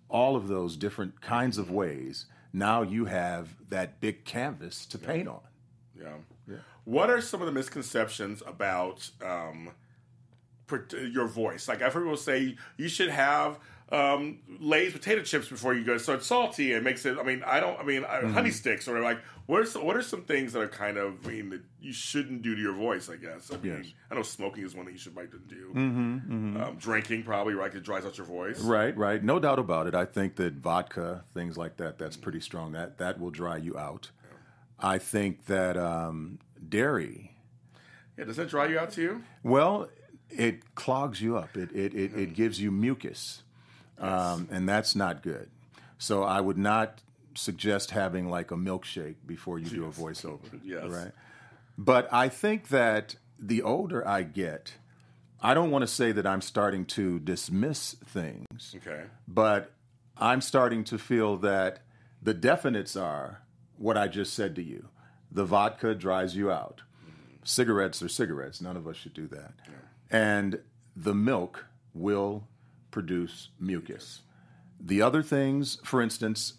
[0.09, 5.29] all of those different kinds of ways, now you have that big canvas to paint
[5.29, 5.41] on.
[5.99, 6.17] Yeah.
[6.49, 6.57] yeah.
[6.85, 9.71] What are some of the misconceptions about um,
[10.91, 11.69] your voice?
[11.69, 13.59] Like I've heard people say you should have
[13.93, 17.19] um, Lay's potato chips before you go, so it's salty and makes it.
[17.19, 17.79] I mean, I don't.
[17.79, 19.19] I mean, I honey sticks or like.
[19.47, 21.93] What are some, what are some things that are kind of I mean that you
[21.93, 23.11] shouldn't do to your voice?
[23.11, 23.51] I guess.
[23.53, 23.93] I mean, Yes.
[24.11, 25.73] I know smoking is one that you should might do.
[25.75, 28.61] Um, drinking probably right it dries out your voice.
[28.61, 29.23] Right, right.
[29.23, 29.95] No doubt about it.
[29.95, 32.73] I think that vodka, things like that, that's pretty strong.
[32.73, 34.11] That that will dry you out.
[34.79, 37.37] I think that um, dairy,
[38.17, 38.25] Yeah.
[38.25, 39.23] Does that dry you out too?
[39.43, 39.89] well,
[40.31, 41.57] it clogs you up.
[41.57, 43.43] It it it, it gives you mucus,
[44.03, 45.49] um, and that's not good.
[45.99, 47.01] So I would not
[47.35, 50.41] suggest having like a milkshake before you do a voiceover.
[50.65, 50.85] Yes.
[50.89, 51.13] Right.
[51.79, 54.75] But I think that the older I get,
[55.41, 58.75] I don't want to say that I'm starting to dismiss things.
[58.77, 59.05] Okay.
[59.27, 59.73] but
[60.19, 61.81] I'm starting to feel that
[62.23, 63.41] the definites are
[63.79, 64.89] what I just said to you.
[65.31, 66.83] The vodka dries you out.
[67.45, 68.61] Cigarettes are cigarettes.
[68.61, 69.55] None of us should do that.
[69.67, 69.75] Yeah.
[70.11, 70.61] And
[70.95, 72.47] the milk will
[72.93, 74.23] produce mucus.
[74.81, 76.55] The other things, for instance,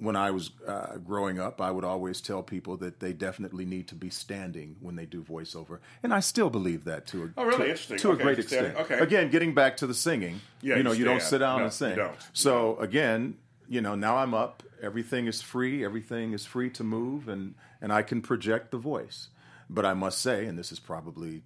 [0.00, 3.88] when I was uh, growing up, I would always tell people that they definitely need
[3.88, 7.44] to be standing when they do voiceover, and I still believe that to a Oh,
[7.44, 7.56] really?
[7.56, 7.98] to, Interesting.
[7.98, 8.76] to a great extent.
[8.76, 8.98] Okay.
[9.00, 11.64] Again, getting back to the singing, Yeah, you know, you you don't sit down No,
[11.64, 11.98] and sing.
[12.32, 14.62] So again, you know, now I'm up.
[14.80, 15.84] Everything is free.
[15.84, 19.30] Everything is free to move, and and I can project the voice.
[19.68, 21.42] But I must say, and this is probably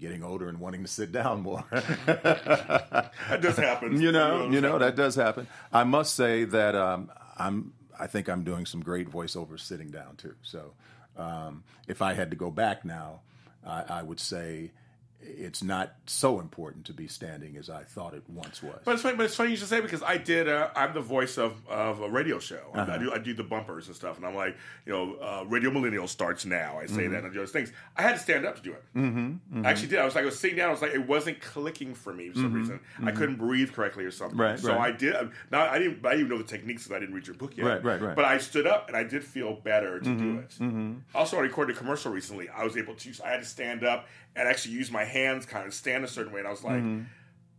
[0.00, 1.64] getting older and wanting to sit down more.
[3.28, 4.00] That does happen.
[4.00, 5.46] you know, you know that does happen.
[5.72, 7.72] I must say that um, I'm.
[7.98, 10.34] I think I'm doing some great voiceovers sitting down too.
[10.42, 10.72] So
[11.16, 13.20] um, if I had to go back now,
[13.66, 14.72] I, I would say
[15.26, 18.78] it's not so important to be standing as I thought it once was.
[18.84, 19.16] But it's funny.
[19.16, 20.48] But it's funny you should say because I did.
[20.48, 22.60] Uh, I'm the voice of, of a radio show.
[22.74, 22.92] Uh-huh.
[22.92, 23.12] I do.
[23.12, 24.56] I do the bumpers and stuff, and I'm like,
[24.86, 26.78] you know, uh, Radio Millennial starts now.
[26.78, 27.12] I say Mm-hmm.
[27.12, 27.72] that and I do those things.
[27.96, 28.82] I had to stand up to do it.
[28.96, 29.98] Mm-hmm, I actually did.
[29.98, 30.68] I was like, I was sitting down.
[30.68, 32.80] I was like, it wasn't clicking for me for some reason.
[33.04, 34.38] I couldn't breathe correctly or something.
[34.38, 34.40] Mm-hmm.
[34.52, 34.92] Right, so right.
[34.94, 35.14] I did.
[35.50, 36.04] Now I didn't.
[36.04, 37.66] I didn't even know the techniques because I didn't read your book yet.
[37.66, 38.16] Right, right, right.
[38.16, 40.34] But I stood up and I did feel better to Mm-hmm,
[40.92, 40.96] do it.
[41.14, 42.48] Also, I recorded a commercial recently.
[42.48, 43.12] I was able to.
[43.24, 46.32] I had to stand up and actually use my hands, kind of stand a certain
[46.32, 46.82] way, and I was like.
[46.82, 47.02] Mm-hmm.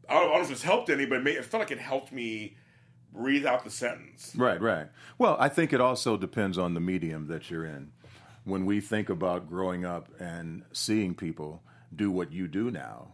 [0.07, 2.11] I don't, know if it's helped any, but it, made, it felt like it helped
[2.11, 2.55] me
[3.15, 4.33] breathe out the sentence.
[4.35, 4.88] Right, right.
[5.17, 7.91] Well, I think it also depends on the medium that you're in.
[8.43, 11.63] When we think about growing up and seeing people
[11.95, 13.13] do what you do now,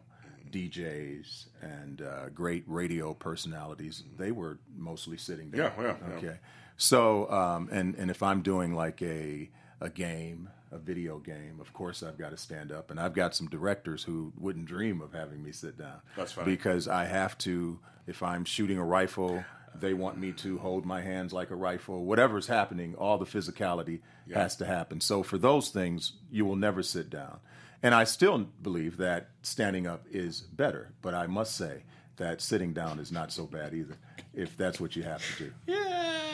[0.51, 5.71] DJs and uh, great radio personalities, they were mostly sitting down.
[5.77, 6.15] Yeah, yeah, yeah.
[6.15, 6.39] Okay.
[6.75, 11.73] So, um, and and if I'm doing like a a game, a video game, of
[11.73, 15.13] course I've got to stand up, and I've got some directors who wouldn't dream of
[15.13, 16.01] having me sit down.
[16.15, 16.51] That's funny.
[16.51, 17.79] because I have to.
[18.07, 19.43] If I'm shooting a rifle,
[19.75, 22.03] they want me to hold my hands like a rifle.
[22.03, 23.99] Whatever's happening, all the physicality
[24.33, 25.01] has to happen.
[25.01, 27.39] So for those things, you will never sit down.
[27.83, 31.83] And I still believe that standing up is better, but I must say
[32.17, 33.97] that sitting down is not so bad either,
[34.33, 35.51] if that's what you have to do.
[35.67, 35.77] Yeah.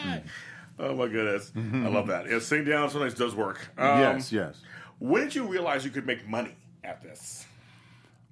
[0.03, 0.23] Mm.
[0.79, 2.29] Oh my goodness, I love that.
[2.29, 3.67] Yeah, sitting down sometimes does work.
[3.77, 4.61] Um, yes, yes.
[4.99, 7.45] When did you realize you could make money at this?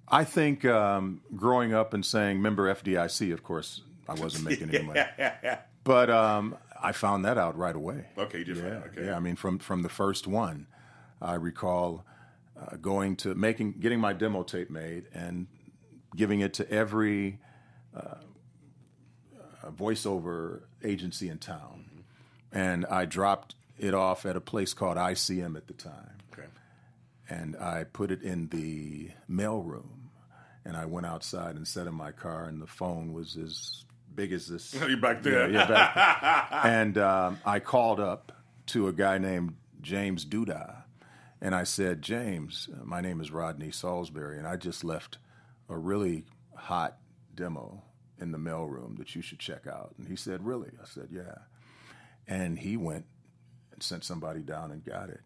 [0.07, 4.83] I think um, growing up and saying member FDIC, of course, I wasn't making any
[4.83, 5.01] money.
[5.83, 8.05] But um, I found that out right away.
[8.17, 9.05] Okay, you did Yeah, okay.
[9.05, 9.15] yeah.
[9.15, 10.65] I mean, from from the first one,
[11.21, 12.05] I recall
[12.59, 15.45] uh, going to making, getting my demo tape made, and
[16.15, 17.39] giving it to every
[17.95, 21.84] uh, uh, voiceover agency in town,
[22.55, 26.47] and I dropped it off at a place called ICM at the time Okay.
[27.29, 30.09] and I put it in the mail room,
[30.63, 33.83] and I went outside and sat in my car, and the phone was as
[34.15, 34.73] big as this.
[34.87, 35.49] You back there?
[35.49, 35.93] Yeah, back
[36.51, 36.59] there.
[36.63, 38.31] and um, I called up
[38.67, 40.83] to a guy named James Duda,
[41.41, 45.17] and I said, James, my name is Rodney Salisbury, and I just left
[45.69, 46.23] a really
[46.55, 46.97] hot
[47.35, 47.83] demo
[48.19, 49.93] in the mail room that you should check out.
[49.97, 50.69] And he said, Really?
[50.81, 51.35] I said, Yeah.
[52.27, 53.05] And he went
[53.71, 55.21] and sent somebody down and got it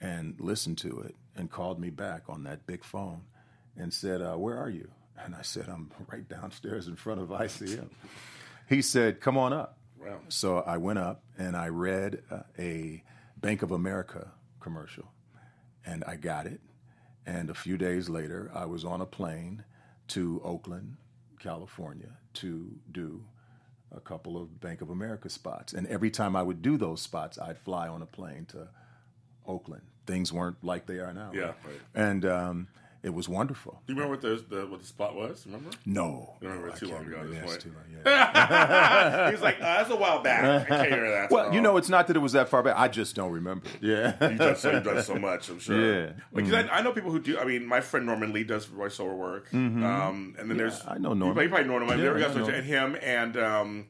[0.00, 3.22] and listened to it and called me back on that big phone
[3.76, 4.90] and said, uh, Where are you?
[5.24, 7.88] And I said, I'm right downstairs in front of ICM.
[8.68, 9.78] he said, Come on up.
[10.00, 10.18] Wow.
[10.28, 13.02] So I went up and I read uh, a
[13.40, 14.30] Bank of America
[14.60, 15.10] commercial
[15.84, 16.60] and I got it.
[17.26, 19.64] And a few days later, I was on a plane
[20.08, 20.96] to Oakland,
[21.38, 23.22] California to do
[23.94, 25.72] a couple of Bank of America spots.
[25.72, 28.68] And every time I would do those spots, I'd fly on a plane to
[29.46, 29.82] Oakland.
[30.06, 31.30] Things weren't like they are now.
[31.34, 31.54] Yeah, right?
[31.64, 31.80] right.
[31.94, 32.68] And um,
[33.02, 33.80] it was wonderful.
[33.86, 35.46] Do you remember what the, the what the spot was?
[35.46, 35.70] Remember?
[35.86, 37.34] No, You remember no, too long ago remember.
[37.34, 39.26] Yeah, it's too long, yeah.
[39.28, 41.30] He was like, uh, "That's a while back." I can't remember that.
[41.30, 42.74] well, you know, it's not that it was that far back.
[42.76, 43.66] I just don't remember.
[43.80, 44.16] Yeah.
[44.28, 45.78] You've done, so, you've done so much, I'm sure.
[46.06, 46.12] Yeah.
[46.34, 47.38] Because I, I know people who do.
[47.38, 49.52] I mean, my friend Norman Lee does voiceover work.
[49.54, 51.42] Um, and then there's I know Norman.
[51.42, 51.98] you probably know Norman.
[51.98, 52.46] Yeah, there we go.
[52.46, 53.86] and him and um,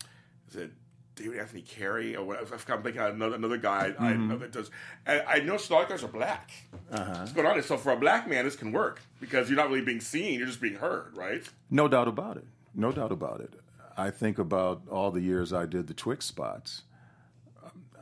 [0.50, 0.72] is it
[1.18, 2.38] David Anthony Carey or what?
[2.40, 2.78] I forgot.
[2.78, 4.28] I'm thinking another another guy I Mm-hmm.
[4.28, 4.70] know that does.
[5.06, 6.50] And I know guys are black.
[6.90, 7.14] Uh-huh.
[7.18, 7.62] What's going on?
[7.62, 10.46] So for a black man, this can work because you're not really being seen; you're
[10.46, 11.42] just being heard, right?
[11.70, 12.46] No doubt about it.
[12.74, 13.54] No doubt about it.
[13.96, 16.82] I think about all the years I did the Twix spots.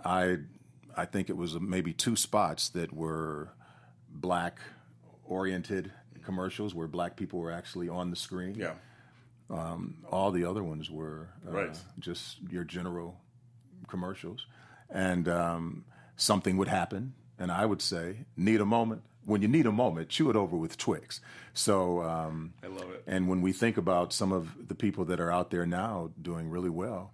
[0.04, 0.38] I
[0.96, 3.50] I think it was maybe two spots that were
[4.10, 4.58] black
[5.24, 5.92] oriented
[6.24, 8.54] commercials where black people were actually on the screen.
[8.54, 8.74] Yeah.
[9.50, 11.78] All the other ones were uh, Right.
[11.98, 13.20] just your general
[13.88, 14.46] commercials.
[14.90, 15.84] And um,
[16.16, 19.02] something would happen, and I would say, need a moment.
[19.24, 21.20] When you need a moment, chew it over with Twix.
[21.52, 23.02] So, um, I love it.
[23.08, 26.48] and when we think about some of the people that are out there now doing
[26.48, 27.12] really well,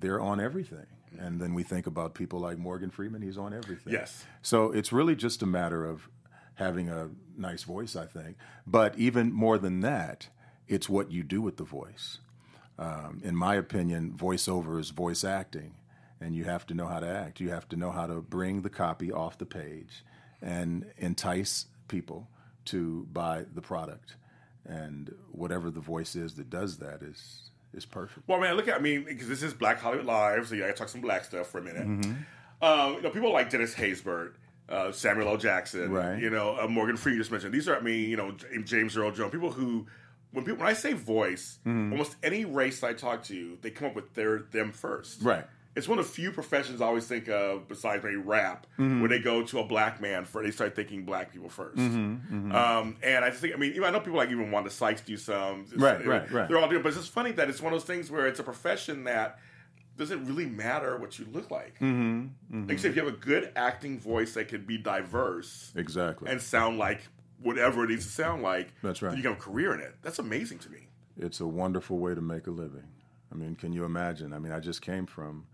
[0.00, 0.86] they're on everything.
[1.16, 3.92] And then we think about people like Morgan Freeman, he's on everything.
[3.92, 4.24] Yes.
[4.42, 6.08] So it's really just a matter of
[6.54, 8.36] having a nice voice, I think.
[8.66, 10.28] But even more than that,
[10.68, 12.18] it's what you do with the voice.
[12.78, 15.74] Um, in my opinion, voiceover is voice acting,
[16.20, 17.40] and you have to know how to act.
[17.40, 20.04] You have to know how to bring the copy off the page
[20.42, 22.28] and entice people
[22.66, 24.16] to buy the product.
[24.66, 28.26] And whatever the voice is that does that is is perfect.
[28.28, 30.66] Well, man, look at I mean, because this is Black Hollywood Live, so yeah, I
[30.68, 31.86] gotta talk some black stuff for a minute.
[31.86, 32.12] Mm-hmm.
[32.64, 34.34] Um, you know, people like Dennis Haysbert,
[34.68, 35.36] uh, Samuel L.
[35.36, 36.18] Jackson, Right.
[36.18, 37.52] You know, uh, Morgan Freeman just mentioned.
[37.52, 39.86] These are, I mean, you know, James Earl Jones, people who.
[40.34, 41.92] When people when I say voice, Mm-hmm.
[41.92, 45.22] almost any race I talk to, they come up with their them first.
[45.22, 45.44] Right.
[45.76, 49.00] It's one of the few professions I always think of, besides maybe rap, Mm-hmm.
[49.00, 52.52] where they go to a black man for they start thinking black people 1st Mm-hmm,
[52.54, 55.00] Um, and I just think, I mean, even I know people like even Wanda Sykes
[55.00, 56.48] do some, Right, right, right.
[56.48, 58.38] They're all doing, but it's just funny that it's one of those things where it's
[58.40, 59.38] a profession that
[59.96, 61.78] doesn't really matter what you look like.
[61.80, 65.72] Mm-hmm, Like you said, if you have a good acting voice that can be diverse
[65.76, 66.30] Exactly.
[66.30, 67.00] and sound like
[67.44, 69.16] whatever it needs to sound like, That's right.
[69.16, 69.94] You have a career in it.
[70.02, 70.88] That's amazing to me.
[71.16, 72.88] it's a wonderful way to make a living.
[73.32, 74.32] I mean, can you imagine?
[74.32, 75.46] I mean, I just came from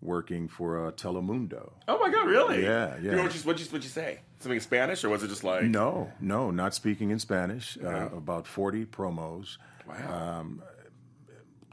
[0.00, 1.72] working for uh, Telemundo.
[1.88, 2.62] Oh my god, really?
[2.64, 3.10] Yeah, yeah.
[3.10, 4.20] You know what you, what you, what you say?
[4.40, 7.76] Something in Spanish, or was it just like No, no, not speaking in Spanish.
[7.82, 10.44] Uh, about 40 promos Wow.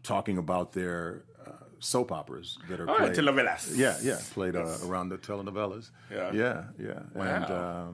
[0.04, 3.14] talking about their uh, soap operas that are Oh, played.
[3.14, 3.76] telenovelas.
[3.76, 5.90] Yeah, yeah, played uh, around the telenovelas.
[6.12, 6.32] Yeah.
[6.34, 7.00] yeah, yeah.
[7.16, 7.94] And Wow.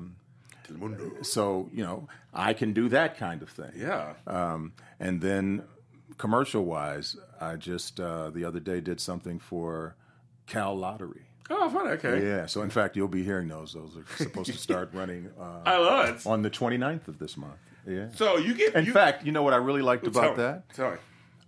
[0.73, 1.25] Telemundo.
[1.25, 3.71] So you know, I can do that kind of thing.
[3.75, 4.13] Yeah.
[4.27, 5.63] Um, and then
[6.17, 9.95] commercial wise, I just uh, the other day did something for
[10.47, 11.23] Cal Lottery.
[11.49, 11.87] Oh, fun.
[11.87, 12.23] Okay.
[12.23, 12.45] Yeah.
[12.45, 13.73] So in fact, you'll be hearing those.
[13.73, 16.27] Those are supposed to start running uh, I love it.
[16.27, 17.57] on the 29th of this month.
[17.87, 18.09] Yeah.
[18.13, 18.75] So you get.
[18.75, 20.63] In you, fact, you know what I really liked tell about that?
[20.75, 20.99] Sorry.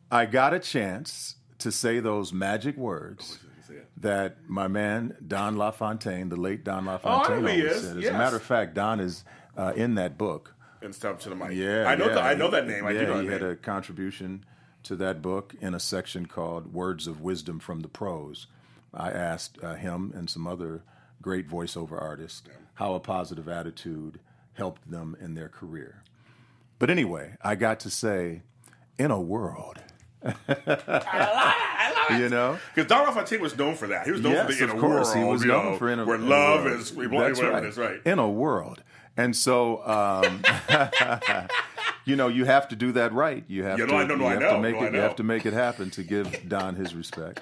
[0.10, 3.40] I got a chance to say those magic words.
[3.98, 7.98] That my man Don LaFontaine, the late Don LaFontaine, know he always is, said.
[7.98, 8.14] As yes.
[8.14, 9.24] a matter of fact, Don is
[9.58, 10.56] uh, in that book.
[10.82, 11.52] And step to the mic.
[11.52, 12.16] Yeah, I know yeah.
[12.16, 12.24] that.
[12.24, 12.86] I know that name.
[12.86, 13.52] I yeah, do know he had name.
[13.52, 14.46] a contribution
[14.84, 18.48] to that book in a section called "Words of Wisdom from the Pros."
[18.94, 20.84] I asked uh, him and some other
[21.22, 22.44] great voiceover artists
[22.76, 24.20] how a positive attitude
[24.54, 26.04] helped them in their career.
[26.80, 28.42] But anyway, I got to say,
[28.98, 29.78] in a world,
[30.24, 31.71] I love
[32.10, 32.20] it.
[32.20, 34.06] you know, Because Don LaFontaine was known for that.
[34.06, 35.18] He was known for yes, the inner of course, world.
[35.18, 36.80] he was known know, for in a, where in love world.
[36.80, 37.64] is That's right.
[37.66, 38.02] is, right?
[38.06, 38.84] In a world,
[39.18, 40.42] and so um,
[42.06, 43.44] you know you have to do that right.
[43.48, 43.92] You have Yeah, to.
[43.92, 44.94] no, I know, you have to make no, it.
[44.94, 47.42] You have to make it happen to give Don his respect.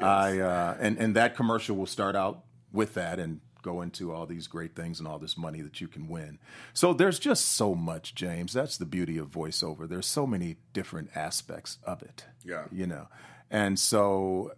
[0.00, 4.24] I uh, and and that commercial will start out with that and go into all
[4.24, 6.38] these great things and all this money that you can win.
[6.72, 8.52] So there's just so much, James.
[8.52, 9.88] That's the beauty of voiceover.
[9.88, 12.24] There's so many different aspects of it.
[12.44, 12.64] Yeah.
[12.70, 13.08] You know,
[13.50, 14.52] and so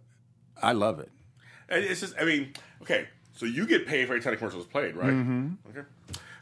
[0.61, 1.11] I love it.
[1.69, 4.59] And it's just, I mean, okay, so you get paid for every time a commercial
[4.59, 5.09] is played, right?
[5.09, 5.53] Mm-hmm.
[5.69, 5.87] Okay.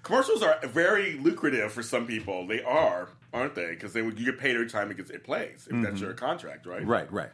[0.04, 2.48] Commercials are very lucrative for some people.
[2.48, 3.70] They are, aren't they?
[3.70, 5.68] Because then you get paid every time it gets it plays.
[5.70, 6.82] If that's your contract, right?
[6.82, 6.90] Mm-hmm.
[6.90, 7.30] Right, right.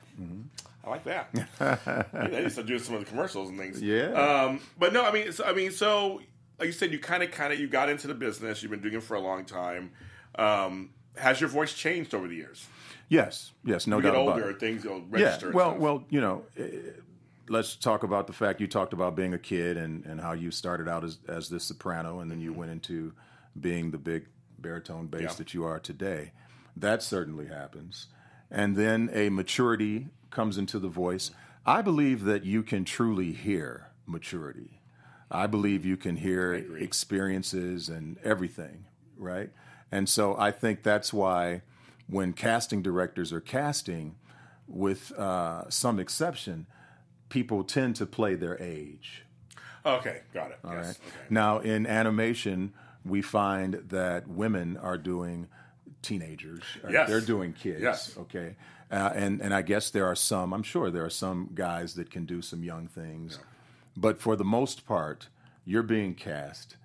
[0.84, 1.34] I like that.
[2.13, 3.82] Maybe I need to doing some of the commercials and things.
[3.82, 4.12] Yeah.
[4.12, 6.21] Um, but no, I mean, so, I mean, so
[6.60, 8.62] like you said, you kind of, kind of, you got into the business.
[8.62, 9.91] You've been doing it for a long time.
[10.36, 12.67] Um, has your voice changed over the years?
[13.07, 14.59] Yes, yes, no You doubt get about older, it.
[14.59, 15.45] things will Yeah, register.
[15.47, 15.79] and well, stuff.
[15.81, 16.69] well, you know, eh,
[17.49, 20.49] let's talk about the fact you talked about being a kid and, and how you
[20.51, 23.13] started out as as this soprano and then you went into
[23.59, 24.25] being the big
[24.59, 25.33] baritone bass Yeah.
[25.37, 26.31] that you are today.
[26.75, 28.07] That certainly happens,
[28.51, 31.31] and then a maturity comes into the voice.
[31.65, 34.81] I believe that you can truly hear maturity.
[35.31, 36.53] I believe you can hear
[37.09, 38.85] experiences and everything,
[39.17, 39.51] right?
[39.91, 41.61] And so I think that's why
[42.07, 44.15] when casting directors are casting,
[44.67, 46.65] with uh, some exception,
[47.29, 49.23] people tend to play their age.
[49.85, 50.59] okay, got it.
[50.63, 50.85] All yes.
[50.85, 50.97] right.
[51.07, 51.25] Okay.
[51.29, 55.47] Now, in animation, we find that women are doing
[56.01, 56.63] teenagers.
[56.89, 57.09] Yes.
[57.09, 57.81] They're doing kids.
[57.81, 58.15] Yes.
[58.17, 58.55] Okay.
[58.91, 60.53] Uh, and and I guess there are some.
[60.53, 63.39] I'm sure there are some guys that can do some young things,
[63.97, 65.27] but for the most part,
[65.65, 66.77] you're being cast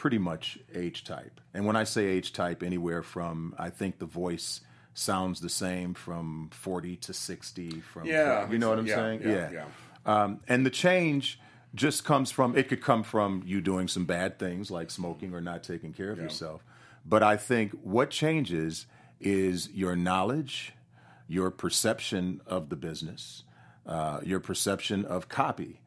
[0.00, 1.42] pretty much age type.
[1.52, 4.62] And when I say age type, anywhere from I think the voice
[4.94, 7.80] sounds the same from 40 to 60.
[7.82, 9.20] From Yeah, you know what I'm yeah, saying?
[9.22, 9.64] yeah, yeah.
[10.06, 11.38] Um, and the change
[11.74, 15.42] just comes from it could come from you doing some bad things like smoking or
[15.42, 16.64] not taking care of yourself.
[17.04, 18.86] But I think what changes
[19.20, 20.72] is your knowledge,
[21.28, 23.44] your perception of the business,
[23.84, 25.79] uh, your perception of copy.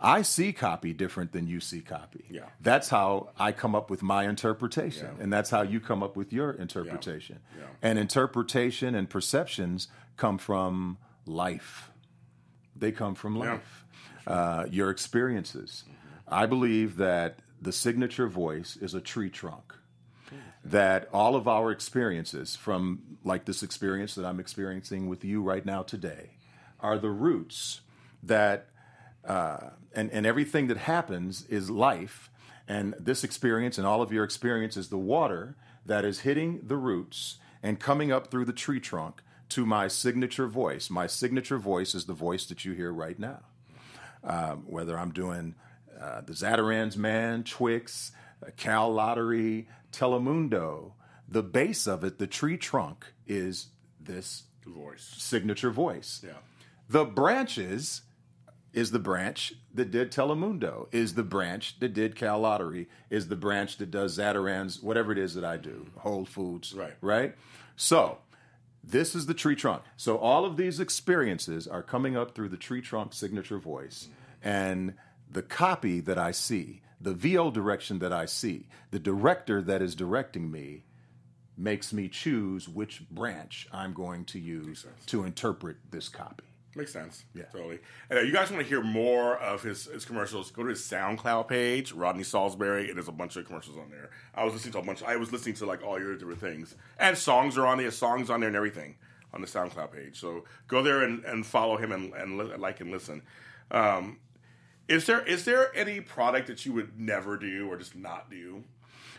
[0.00, 2.24] I see copy different than you see copy.
[2.30, 2.46] Yeah.
[2.60, 5.22] That's how I come up with my interpretation, Yeah.
[5.22, 7.40] and that's how you come up with your interpretation.
[7.58, 7.66] Yeah.
[7.82, 11.90] And interpretation and perceptions come from life.
[12.74, 13.52] They come from Yeah.
[13.52, 13.84] life.
[14.26, 15.84] Uh, your experiences.
[16.28, 19.74] I believe that the signature voice is a tree trunk.
[20.64, 25.64] That all of our experiences, from like this experience that I'm experiencing with you right
[25.64, 26.36] now today,
[26.80, 27.80] are the roots
[28.22, 28.68] that
[29.24, 32.30] uh, and, and everything that happens is life.
[32.68, 35.56] And this experience and all of your experience is the water
[35.86, 40.46] that is hitting the roots and coming up through the tree trunk to my signature
[40.46, 40.88] voice.
[40.90, 43.40] My signature voice is the voice that you hear right now.
[44.22, 45.54] Um, whether I'm doing
[46.00, 48.12] uh, the Zatarain's Man, Twix,
[48.46, 50.92] uh, Cal Lottery, Telemundo,
[51.28, 53.68] the base of it, the tree trunk, is
[54.00, 55.14] this Voice.
[55.16, 56.22] signature voice.
[56.24, 56.34] Yeah.
[56.88, 58.02] The branches
[58.72, 63.36] is the branch that did Telemundo, is the branch that did Cal Lottery, is the
[63.36, 66.72] branch that does Zatarain's, whatever it is that I do, Whole Foods.
[66.72, 66.94] Right.
[67.00, 67.34] Right?
[67.76, 68.18] So
[68.82, 69.82] this is the tree trunk.
[69.96, 74.08] So all of these experiences are coming up through the tree trunk signature voice.
[74.42, 74.94] And
[75.30, 79.94] the copy that I see, the VO direction that I see, the director that is
[79.94, 80.84] directing me
[81.56, 86.44] makes me choose which branch I'm going to use to interpret this copy.
[86.76, 87.24] Makes sense.
[87.34, 87.44] Yeah.
[87.52, 87.80] Totally.
[88.10, 90.80] And uh, you guys want to hear more of his, his commercials, go to his
[90.80, 94.10] SoundCloud page, Rodney Salisbury, and there's a bunch of commercials on there.
[94.34, 96.76] I was listening to a bunch I was listening to like all your different things.
[96.98, 98.96] And songs are on there, songs on there and everything
[99.34, 100.20] on the SoundCloud page.
[100.20, 103.22] So go there and, and follow him and, and li- like and listen.
[103.72, 104.18] Um,
[104.88, 108.64] is there is there any product that you would never do or just not do?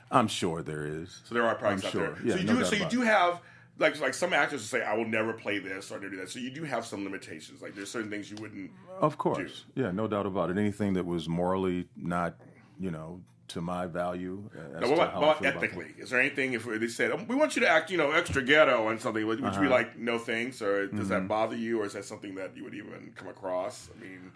[0.10, 1.22] I'm sure there is.
[1.24, 2.02] So there are products I'm out sure.
[2.14, 2.26] there.
[2.26, 2.66] Yeah, so you no do.
[2.66, 3.40] So you do have
[3.82, 6.30] like like some actors will say, I will never play this or never do that.
[6.30, 7.62] So you do have some limitations.
[7.62, 8.72] Like there's certain things you wouldn't.
[9.02, 9.66] Of course.
[9.76, 10.58] Yeah, no doubt about it.
[10.58, 12.36] Anything that was morally not,
[12.80, 14.50] you know, to my value.
[14.56, 15.88] uh, As Now, what about, how what about ethically?
[15.98, 18.42] Is there anything if they said "Oh, we want you to act, you know, extra
[18.42, 19.26] ghetto and something?
[19.28, 19.76] Would, would you be Uh-huh.
[19.76, 21.10] like, no thanks, or does Mm-hmm.
[21.10, 23.90] that bother you, or is that something that you would even come across?
[23.94, 24.32] I mean,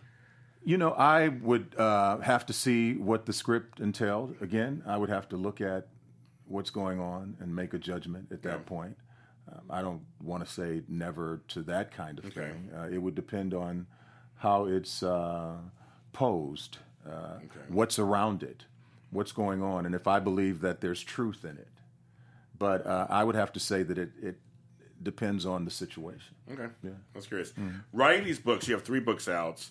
[0.65, 4.35] You know, I would uh, have to see what the script entailed.
[4.41, 5.87] Again, I would have to look at
[6.47, 8.97] what's going on and make a judgment at that point.
[9.51, 12.51] Um, I don't want to say never to that kind of Okay.
[12.51, 12.69] thing.
[12.75, 13.85] Uh, it would depend on
[14.37, 15.53] how it's uh,
[16.13, 16.77] posed,
[17.09, 17.39] uh,
[17.69, 18.65] what's around it,
[19.11, 21.67] what's going on, and if I believe that there's truth in it.
[22.57, 24.37] But uh, I would have to say that it, it
[25.03, 26.35] depends on the situation.
[26.51, 26.91] okay, Yeah.
[27.13, 27.51] I was curious.
[27.51, 27.77] Mm-hmm.
[27.93, 29.63] Writing these books, you have three books out.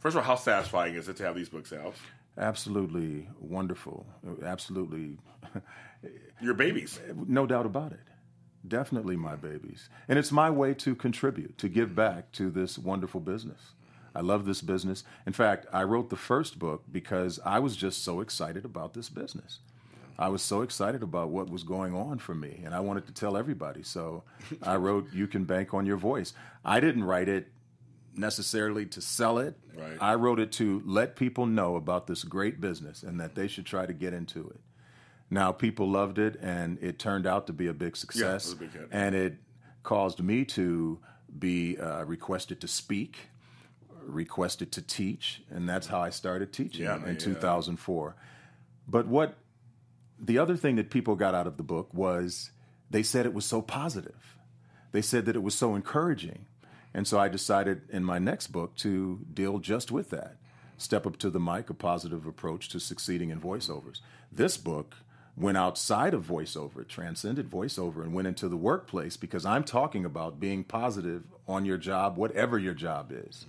[0.00, 1.94] First of all, how satisfying is it to have these books out?
[2.36, 4.04] Absolutely wonderful.
[4.44, 5.16] Absolutely
[6.42, 7.00] Your babies.
[7.28, 8.00] No doubt about it.
[8.66, 9.88] Definitely my babies.
[10.08, 13.72] And it's my way to contribute, to give back to this wonderful business.
[14.14, 15.04] I love this business.
[15.26, 19.08] In fact, I wrote the first book because I was just so excited about this
[19.08, 19.58] business.
[20.18, 23.12] I was so excited about what was going on for me, and I wanted to
[23.12, 23.82] tell everybody.
[23.82, 24.22] So
[24.62, 26.32] I wrote You Can Bank on Your Voice.
[26.64, 27.48] I didn't write it
[28.16, 29.58] necessarily to sell it.
[29.76, 29.98] Right.
[30.00, 33.66] I wrote it to let people know about this great business and that they should
[33.66, 34.60] try to get into it.
[35.30, 38.20] Now, people loved it, and it turned out to be a big success.
[38.20, 38.88] Yeah, was a big hit.
[38.92, 39.36] And it
[39.82, 41.00] caused me to
[41.38, 43.30] be uh, requested to speak,
[44.00, 47.18] requested to teach, and that's how I started teaching Yeah, in yeah.
[47.18, 48.16] 2004.
[48.86, 49.36] But what
[50.20, 52.50] the other thing that people got out of the book was
[52.90, 54.36] they said it was so positive.
[54.92, 56.46] They said that it was so encouraging.
[56.92, 60.36] And so I decided in my next book to deal just with that.
[60.76, 64.00] Step up to the mic, a positive approach to succeeding in voiceovers.
[64.30, 64.94] This book
[65.36, 70.38] went outside of voiceover, transcended voiceover, and went into the workplace because I'm talking about
[70.38, 73.46] being positive on your job, whatever your job is.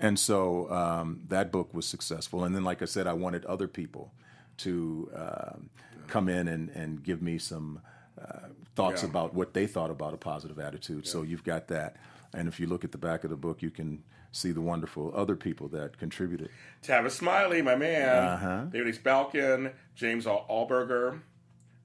[0.00, 2.44] And so um, that book was successful.
[2.44, 4.12] And then, like I said, I wanted other people
[4.58, 5.70] to um
[6.08, 7.80] come in and, and give me some
[8.20, 9.10] uh, thoughts Yeah.
[9.10, 11.06] about what they thought about a positive attitude.
[11.06, 11.96] So you've got that.
[12.32, 14.02] And if you look at the back of the book, you can
[14.32, 16.50] see the wonderful other people that contributed.
[16.82, 18.24] Tavis Smiley, my man.
[18.24, 18.64] Uh-huh.
[18.64, 19.02] David H.
[19.02, 21.20] Balkin, James Al- Alburger.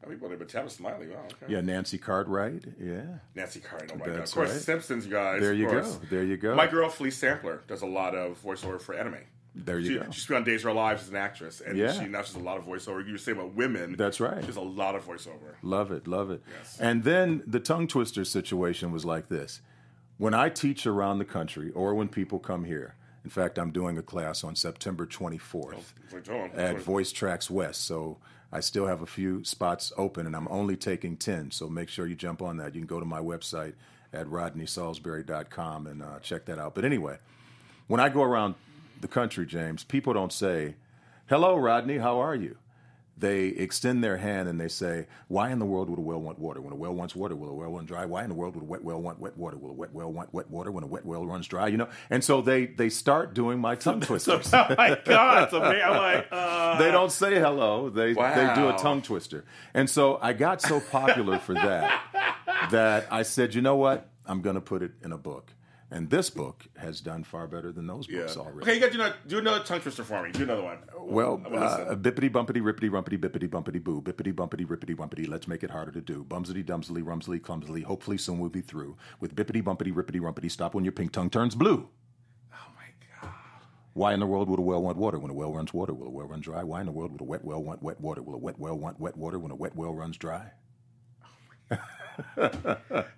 [0.06, 1.08] I mean, but Tavis Smiley.
[1.08, 1.54] Wow, okay.
[1.54, 2.66] Yeah, Nancy Cartwright.
[2.80, 3.04] Yeah.
[3.36, 3.92] Nancy Cartwright.
[3.94, 4.20] Oh my god.
[4.24, 4.60] Of course, right.
[4.60, 5.42] Simpsons, you guys.
[5.42, 5.82] There you go.
[6.10, 6.56] There you go.
[6.56, 9.18] My girl Philece Sampler does a lot of voiceover for anime.
[9.56, 10.12] There you she, go.
[10.12, 11.92] She's been on Days of Our Lives as an actress, and Yeah.
[11.94, 13.08] she now she's a lot of voiceover.
[13.08, 13.96] You saying about women.
[13.96, 14.42] That's right.
[14.42, 15.54] She does a lot of voiceover.
[15.62, 16.42] Love it, love it.
[16.58, 16.78] Yes.
[16.80, 19.62] And then the tongue twister situation was like this.
[20.18, 23.98] When I teach around the country or when people come here, in fact, I'm doing
[23.98, 25.94] a class on September 24th
[26.30, 27.86] oh, at Voice Tracks West.
[27.86, 28.18] So
[28.52, 31.52] I still have a few spots open and I'm only taking 10.
[31.52, 32.76] So make sure you jump on that.
[32.76, 33.74] You can go to my website
[34.12, 36.76] at rodneysalisbury.com and uh, check that out.
[36.76, 37.18] But anyway,
[37.88, 38.56] when I go around
[39.02, 40.76] the country, James, people don't say,
[41.28, 42.58] Hello, Rodney, how are you?
[43.16, 46.40] They extend their hand and they say, Why in the world would a well want
[46.40, 46.62] water?
[46.62, 48.06] When a well wants water, will a well run dry?
[48.06, 49.58] Why in the world would a wet well want wet water?
[49.58, 51.68] Will a wet well want wet water when a wet well runs dry?
[51.68, 51.90] You know?
[52.10, 54.52] And so they, they start doing my tongue twisters.
[54.54, 55.54] oh my god!
[55.54, 57.90] I'm like, uh, they don't say hello.
[57.90, 59.46] They they do a tongue twister.
[59.74, 62.02] And so I got so popular for that
[62.72, 64.10] that I said, you know what?
[64.26, 65.54] I'm going to put it in a book.
[65.94, 68.62] And this book has done far better than those books already.
[68.62, 70.32] Okay, you got to do another, do another tongue twister for me.
[70.32, 70.80] Do another one.
[70.98, 71.88] Well, I wanna listen.
[71.88, 75.28] uh, bippity bumpity rippity rumpity bippity bumpity boo, bippity bumpity rippity rumpity.
[75.28, 76.24] Let's make it harder to do.
[76.24, 77.84] Bumsity dumsily rumsily clumsily.
[77.84, 80.50] Hopefully soon we'll be through with bippity bumpity rippity rumpity.
[80.50, 81.88] Stop when your pink tongue turns blue.
[82.52, 82.86] oh my
[83.22, 83.32] god!
[83.94, 85.94] Why in the world would a well want water when a well runs water?
[85.94, 86.64] Will a well run dry?
[86.64, 88.24] Why in the world would a wet well want wet water?
[88.24, 90.54] Will a wet well want wet water when a wet well runs dry?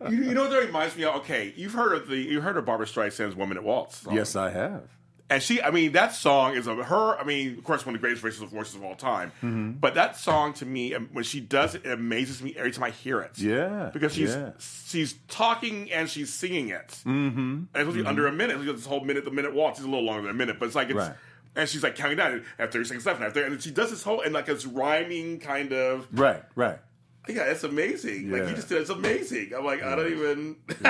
[0.10, 1.16] You, you know what that reminds me of?
[1.16, 4.14] Okay, you've heard of the you heard of Barbra Streisand's "Woman at Waltz." song.
[4.16, 4.84] Yes, I have.
[5.32, 7.18] and she, I mean, that song is of her.
[7.18, 9.32] I mean, of course, one of the greatest voices voices of all time.
[9.38, 9.72] Mm-hmm.
[9.80, 12.84] But that song to me, um, when she does it, it amazes me every time
[12.84, 13.40] I hear it.
[13.40, 14.52] Yeah, because she's yeah.
[14.60, 16.90] she's talking and she's singing it.
[17.04, 17.40] Mm-hmm.
[17.40, 18.64] And it's supposed to be under a minute.
[18.64, 20.76] This whole minute, the minute waltz is a little longer than a minute, but it's
[20.76, 20.98] like it's.
[20.98, 21.14] Right.
[21.58, 22.34] And she's like counting down.
[22.34, 24.66] and have thirty seconds left, and 30, and she does this whole and like it's
[24.66, 26.06] rhyming kind of.
[26.12, 26.80] Right, right.
[27.28, 28.32] Yeah, it's amazing.
[28.32, 29.52] Like you just did, it's amazing.
[29.58, 30.56] I'm like, I don't even.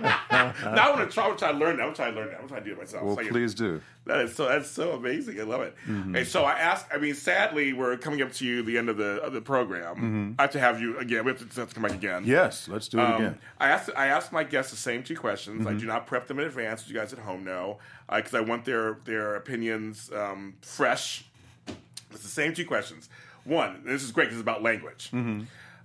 [0.00, 1.28] now I want to try.
[1.28, 1.86] I'm trying to learn that.
[1.86, 2.40] I'm trying to learn that.
[2.40, 3.04] I'm trying to do it myself.
[3.04, 3.80] Well, like- please do.
[4.06, 4.48] that is so.
[4.48, 5.38] That's so amazing.
[5.40, 5.74] I love it.
[5.86, 6.16] Mm-hmm.
[6.16, 6.86] And so I asked.
[6.92, 10.34] I mean, sadly, we're coming up to you, the end of the of the program.
[10.38, 11.24] I have to have you again.
[11.24, 12.22] We have to, have to come back again.
[12.22, 12.30] Mm-hmm.
[12.30, 13.30] Yes, let's do it Um, again.
[13.34, 13.62] Mm-hmm.
[13.62, 13.90] I asked.
[13.96, 15.66] I asked my guests the same two questions.
[15.66, 17.78] I do not prep them in advance, as you guys at home know,
[18.12, 21.24] because I want their their opinions um, fresh.
[22.12, 23.08] It's the same two questions.
[23.44, 25.10] one, this is great because it's about language.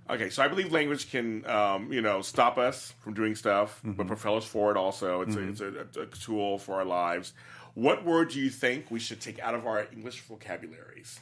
[0.08, 4.06] Okay, so I believe language can, um, you know, stop us from doing stuff, but
[4.06, 4.76] propel us forward.
[4.76, 7.32] Also, it's, a, it's a, a tool for our lives.
[7.74, 11.18] What word do you think we should take out of our English vocabularies?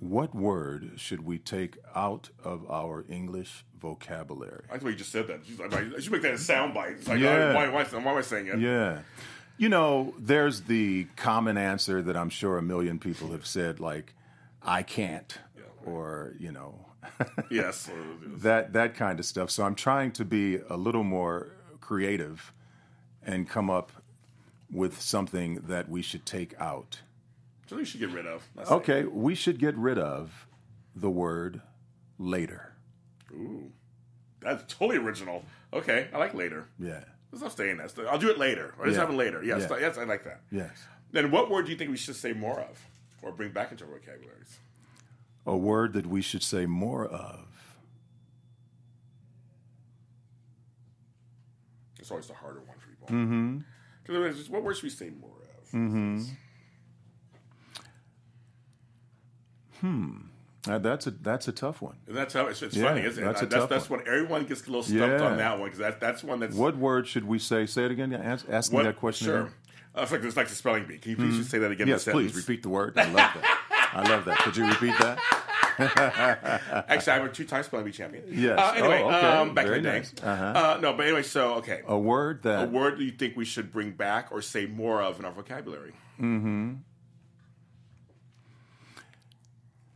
[0.00, 4.64] What word should we take out of our English vocabulary?
[4.68, 5.40] I think you just said that.
[5.96, 6.92] I should make that a sound bite.
[6.92, 7.54] It's like, Yeah.
[7.54, 8.58] why, why, why am I saying it?
[8.58, 9.00] Yeah.
[9.58, 14.14] You know, there's the common answer that I'm sure a million people have said, like,
[14.62, 15.38] I can't,
[15.84, 16.86] or, you know,
[17.50, 17.90] Yes.
[18.24, 19.50] that, that kind of stuff.
[19.50, 22.52] So I'm trying to be a little more creative
[23.24, 23.92] and come up
[24.70, 27.00] with something that we should take out.
[27.66, 28.42] Something you should get rid of.
[28.58, 28.70] It.
[28.70, 30.46] Okay, we should get rid of
[30.94, 31.60] the word
[32.18, 32.72] later.
[33.32, 33.70] Ooh,
[34.40, 35.44] that's totally original.
[35.72, 36.66] Okay, I like later.
[36.78, 37.00] Yeah.
[37.30, 37.98] Let's not stay that.
[38.10, 38.74] I'll do it later.
[38.78, 39.00] Or just Yeah.
[39.06, 39.42] have it later.
[39.42, 39.78] Yes, Yeah.
[39.78, 40.40] yes, I like that.
[40.50, 40.70] Yes.
[41.12, 42.78] Then what word do you think we should say more of
[43.22, 44.58] or bring back into our vocabularies?
[45.44, 47.46] A word that we should say more of.
[51.98, 53.08] It's always the harder one for people.
[53.08, 54.52] Mm-hmm.
[54.52, 55.70] what word should we say more of?
[55.72, 56.24] Mm-hmm.
[60.68, 61.96] Uh, that's a that's a tough one.
[62.06, 63.26] And that's how it's, it's Yeah, funny, isn't it?
[63.26, 63.98] that's a that's one.
[64.00, 65.26] when everyone gets a little stumped Yeah.
[65.26, 67.66] on that one because that, that's one that's What word should we say?
[67.66, 68.12] Say it again.
[68.12, 69.40] Ask, ask me that question Sure.
[69.40, 69.52] again.
[69.94, 70.98] Uh, it's like it's like the spelling bee.
[70.98, 71.88] Can you please just say that again?
[71.88, 72.96] Yes, please repeat the word.
[72.96, 73.61] I love that.
[73.92, 74.38] I love that.
[74.38, 75.18] Could you repeat that?
[76.88, 78.24] Actually, I'm a two-time spelling bee champion.
[78.28, 78.58] Yes.
[78.58, 79.26] Uh, anyway, Oh, okay.
[79.26, 79.98] um, back Very in the day.
[79.98, 80.14] nice.
[80.22, 80.44] Uh-huh.
[80.44, 81.80] Uh, no, but anyway, so okay.
[81.86, 85.02] A word that a word that you think we should bring back or say more
[85.02, 85.92] of in our vocabulary?
[86.20, 86.80] Mhm.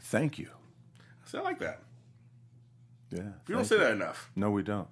[0.00, 0.48] Thank you.
[1.24, 1.82] So I like that.
[3.10, 3.22] Yeah.
[3.46, 3.80] We don't say you.
[3.82, 4.30] that enough.
[4.36, 4.88] No, we don't.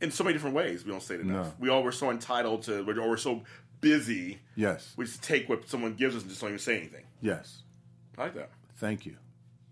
[0.00, 1.46] In so many different ways, we don't say it enough.
[1.46, 1.52] No.
[1.58, 3.42] We all we're so entitled to, or we're so
[3.80, 4.94] busy, Yes.
[4.96, 7.04] we just take what someone gives us and just don't even say anything.
[7.20, 7.62] Yes.
[8.18, 8.50] I like that.
[8.76, 9.16] Thank you.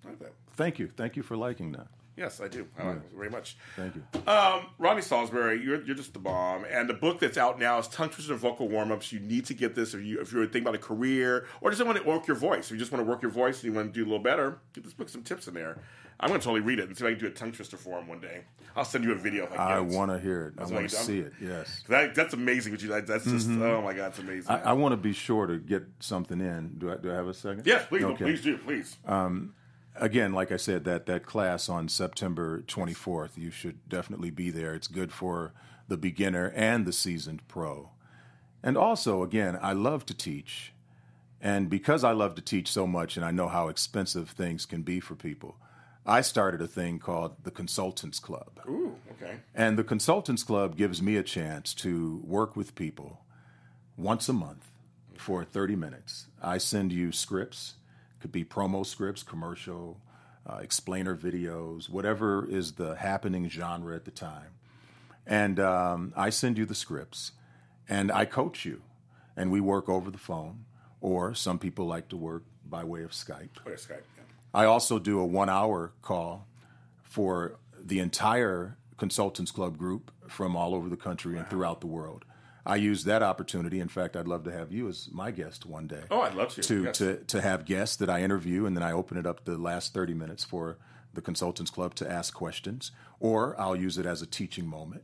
[0.05, 0.33] I like that.
[0.55, 0.89] Thank you.
[0.89, 1.89] Thank you for liking that.
[2.17, 2.67] Yes, I do.
[2.79, 3.57] I like it very much.
[3.77, 4.03] Thank you.
[4.31, 6.65] Um, Rodney Salisbury, you're, you're just the bomb.
[6.71, 9.11] And the book that's out now is Tongue Twister and Vocal Warm Ups.
[9.13, 11.83] You need to get this if, you, if you're thinking about a career or just
[11.85, 12.67] want to work your voice.
[12.67, 14.23] If you just want to work your voice and you want to do a little
[14.23, 15.79] better, get this book some tips in there.
[16.23, 17.79] I'm going to totally read it and see if I can do a tongue twister
[17.79, 18.43] for him one day.
[18.77, 19.45] I'll send you a video.
[19.45, 20.63] If I, I want to hear it.
[20.63, 21.33] I want to see it.
[21.41, 21.83] Yes.
[21.89, 22.73] That, that's amazing.
[22.73, 24.53] What you that, that's just oh my god, it's amazing.
[24.55, 24.69] Mm-hmm.
[24.69, 26.75] I, I want to be sure to get something in.
[26.77, 27.67] Do I, do I have a second?
[27.67, 28.25] yes, please, Okay.
[28.25, 28.99] please do, please.
[30.01, 34.75] Again, like I said, that that class on September 24th, you should definitely be there.
[34.75, 35.53] It's good for
[35.89, 37.91] the beginner and the seasoned pro.
[38.63, 40.73] And also, again, I love to teach.
[41.41, 44.83] And because I love to teach so much and I know how expensive things can
[44.83, 45.57] be for people,
[46.07, 48.61] I started a thing called the Consultants Club.
[48.69, 49.37] Ooh, okay.
[49.55, 53.21] And the Consultants Club gives me a chance to work with people
[53.97, 54.71] once a month
[55.17, 56.27] for 30 minutes.
[56.43, 57.75] I send you scripts,
[58.21, 60.01] could be promo scripts, commercial,
[60.47, 64.53] uh, explainer videos, whatever is the happening genre at the time.
[65.27, 67.33] And um, I send you the scripts
[67.89, 68.83] and I coach you.
[69.37, 70.65] And we work over the phone,
[71.01, 73.49] or some people like to work by way of Skype.
[73.67, 74.03] Yeah, Skype.
[74.17, 74.25] Yeah.
[74.53, 76.47] I also do a one hour call
[77.03, 82.25] for the entire Consultants Club group from all over the country and throughout the world.
[82.67, 83.81] I use that opportunity.
[83.81, 86.03] In fact, I'd love to have you as my guest one day.
[86.11, 86.63] Oh, I'd love to.
[86.63, 86.99] To, Yes.
[86.99, 89.95] to, to have guests that I interview, and then I open it up the last
[89.95, 90.77] 30 minutes for
[91.15, 95.03] the Consultants Club to ask questions, or I'll use it as a teaching moment.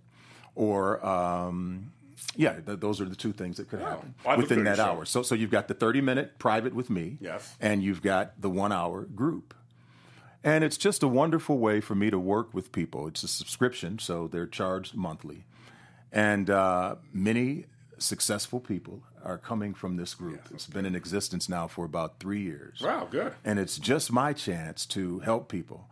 [0.55, 1.93] Or, um,
[2.37, 5.05] yeah, th- those are the two things that could happen Well, within that hour.
[5.05, 7.57] So, so you've got the 30 minute private with me, Yes.
[7.61, 9.55] and you've got the one hour group.
[10.45, 13.09] And it's just a wonderful way for me to work with people.
[13.09, 15.45] It's a subscription, so they're charged monthly.
[16.13, 17.67] And uh, many
[17.99, 20.41] successful people are coming from this group.
[20.53, 22.81] it's been in existence now for about three years.
[22.81, 23.35] Wow, good.
[23.45, 25.89] And it's just my chance to help people.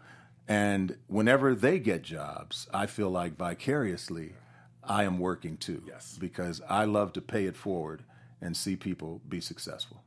[0.47, 4.35] And whenever they get jobs, I feel like vicariously
[4.83, 5.83] I am working too.
[5.87, 6.17] Yes.
[6.19, 8.05] Because I love to pay it forward
[8.41, 10.03] and see people be successful.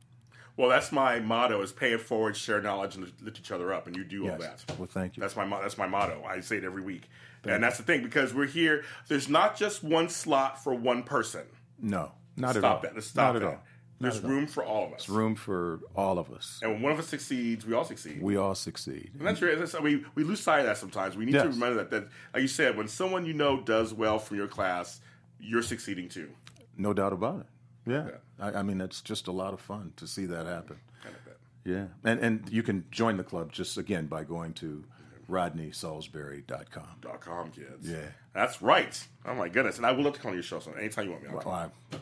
[0.56, 3.86] Well, that's my motto: is pay it forward, share knowledge, and lift each other up.
[3.86, 4.64] And you do all that.
[4.76, 5.20] Well, thank you.
[5.20, 6.24] That's my mo- that's my motto.
[6.24, 7.08] I say it every week,
[7.44, 8.84] and that's the thing because we're here.
[9.08, 11.46] There's not just one slot for one person.
[11.80, 12.82] No, not at stop all.
[12.82, 12.94] that.
[12.94, 13.46] Let's stop not that.
[13.46, 13.60] at all.
[14.00, 15.08] There's room for all of us.
[15.08, 16.60] Room for all of us.
[16.62, 18.22] And when one of us succeeds, we all succeed.
[18.22, 19.10] We all succeed.
[19.18, 21.16] and that's, that's I mean, we lose sight of that sometimes.
[21.16, 24.20] We need to remember that, that, like you said, when someone you know does well
[24.20, 25.00] from your class,
[25.40, 26.30] you're succeeding too.
[26.76, 27.46] No doubt about it.
[27.90, 28.08] Yeah.
[28.38, 30.76] I, I mean, it's just a lot of fun to see that happen.
[31.02, 31.32] Kind of.
[31.64, 31.86] Yeah.
[32.04, 34.84] And and you can join the club just again by going to
[35.28, 36.86] rodneysalisbury.com.
[37.00, 37.88] Dot com kids.
[37.88, 37.98] Yeah.
[38.34, 39.06] That's right.
[39.26, 39.76] Oh my goodness.
[39.76, 40.80] And I would love to come on your show sometime.
[40.80, 41.28] Anytime you want me.
[41.30, 41.52] I'll come.
[41.92, 42.00] Well,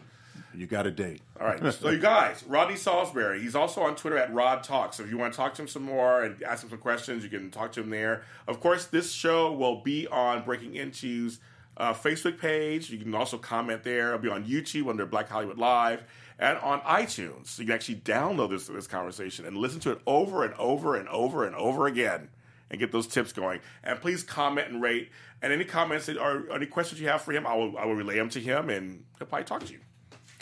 [0.55, 1.21] You got a date.
[1.41, 1.73] All right.
[1.73, 4.95] So you guys, Rodney Salisbury, he's also on Twitter at Rod Talk.
[4.95, 7.25] So if you want to talk to him some more and ask him some questions,
[7.25, 8.23] you can talk to him there.
[8.47, 11.41] Of course, this show will be on Breaking Into's
[11.77, 12.91] uh, Facebook page.
[12.91, 14.09] You can also comment there.
[14.09, 16.05] It'll be on YouTube under Black Hollywood Live
[16.39, 17.49] and on iTunes.
[17.49, 20.97] So you can actually download this this conversation and listen to it over and over
[20.97, 22.29] and over and over again
[22.71, 23.61] and get those tips going.
[23.85, 25.11] And please comment and rate.
[25.43, 27.95] And any comments that- or any questions you have for him, I will I will
[27.95, 29.81] relay them to him and he'll probably talk to you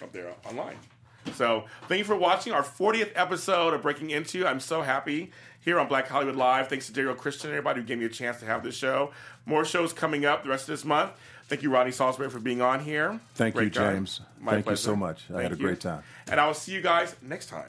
[0.03, 0.77] up there online.
[1.35, 4.47] So thank you for watching our 40th episode of Breaking Into.
[4.47, 6.68] I'm so happy here on Black Hollywood Live.
[6.68, 9.11] Thanks to Daryl Christian and everybody who gave me a chance to have this show.
[9.47, 11.12] More shows coming up the rest of this month.
[11.49, 13.20] Thank you, Rodney Salisbury, for being on here.
[13.35, 13.93] Thank you, guy.
[13.93, 14.20] James.
[14.41, 15.25] My Thank you so much.
[15.35, 16.03] I had a great time.
[16.31, 17.68] And I will see you guys next time.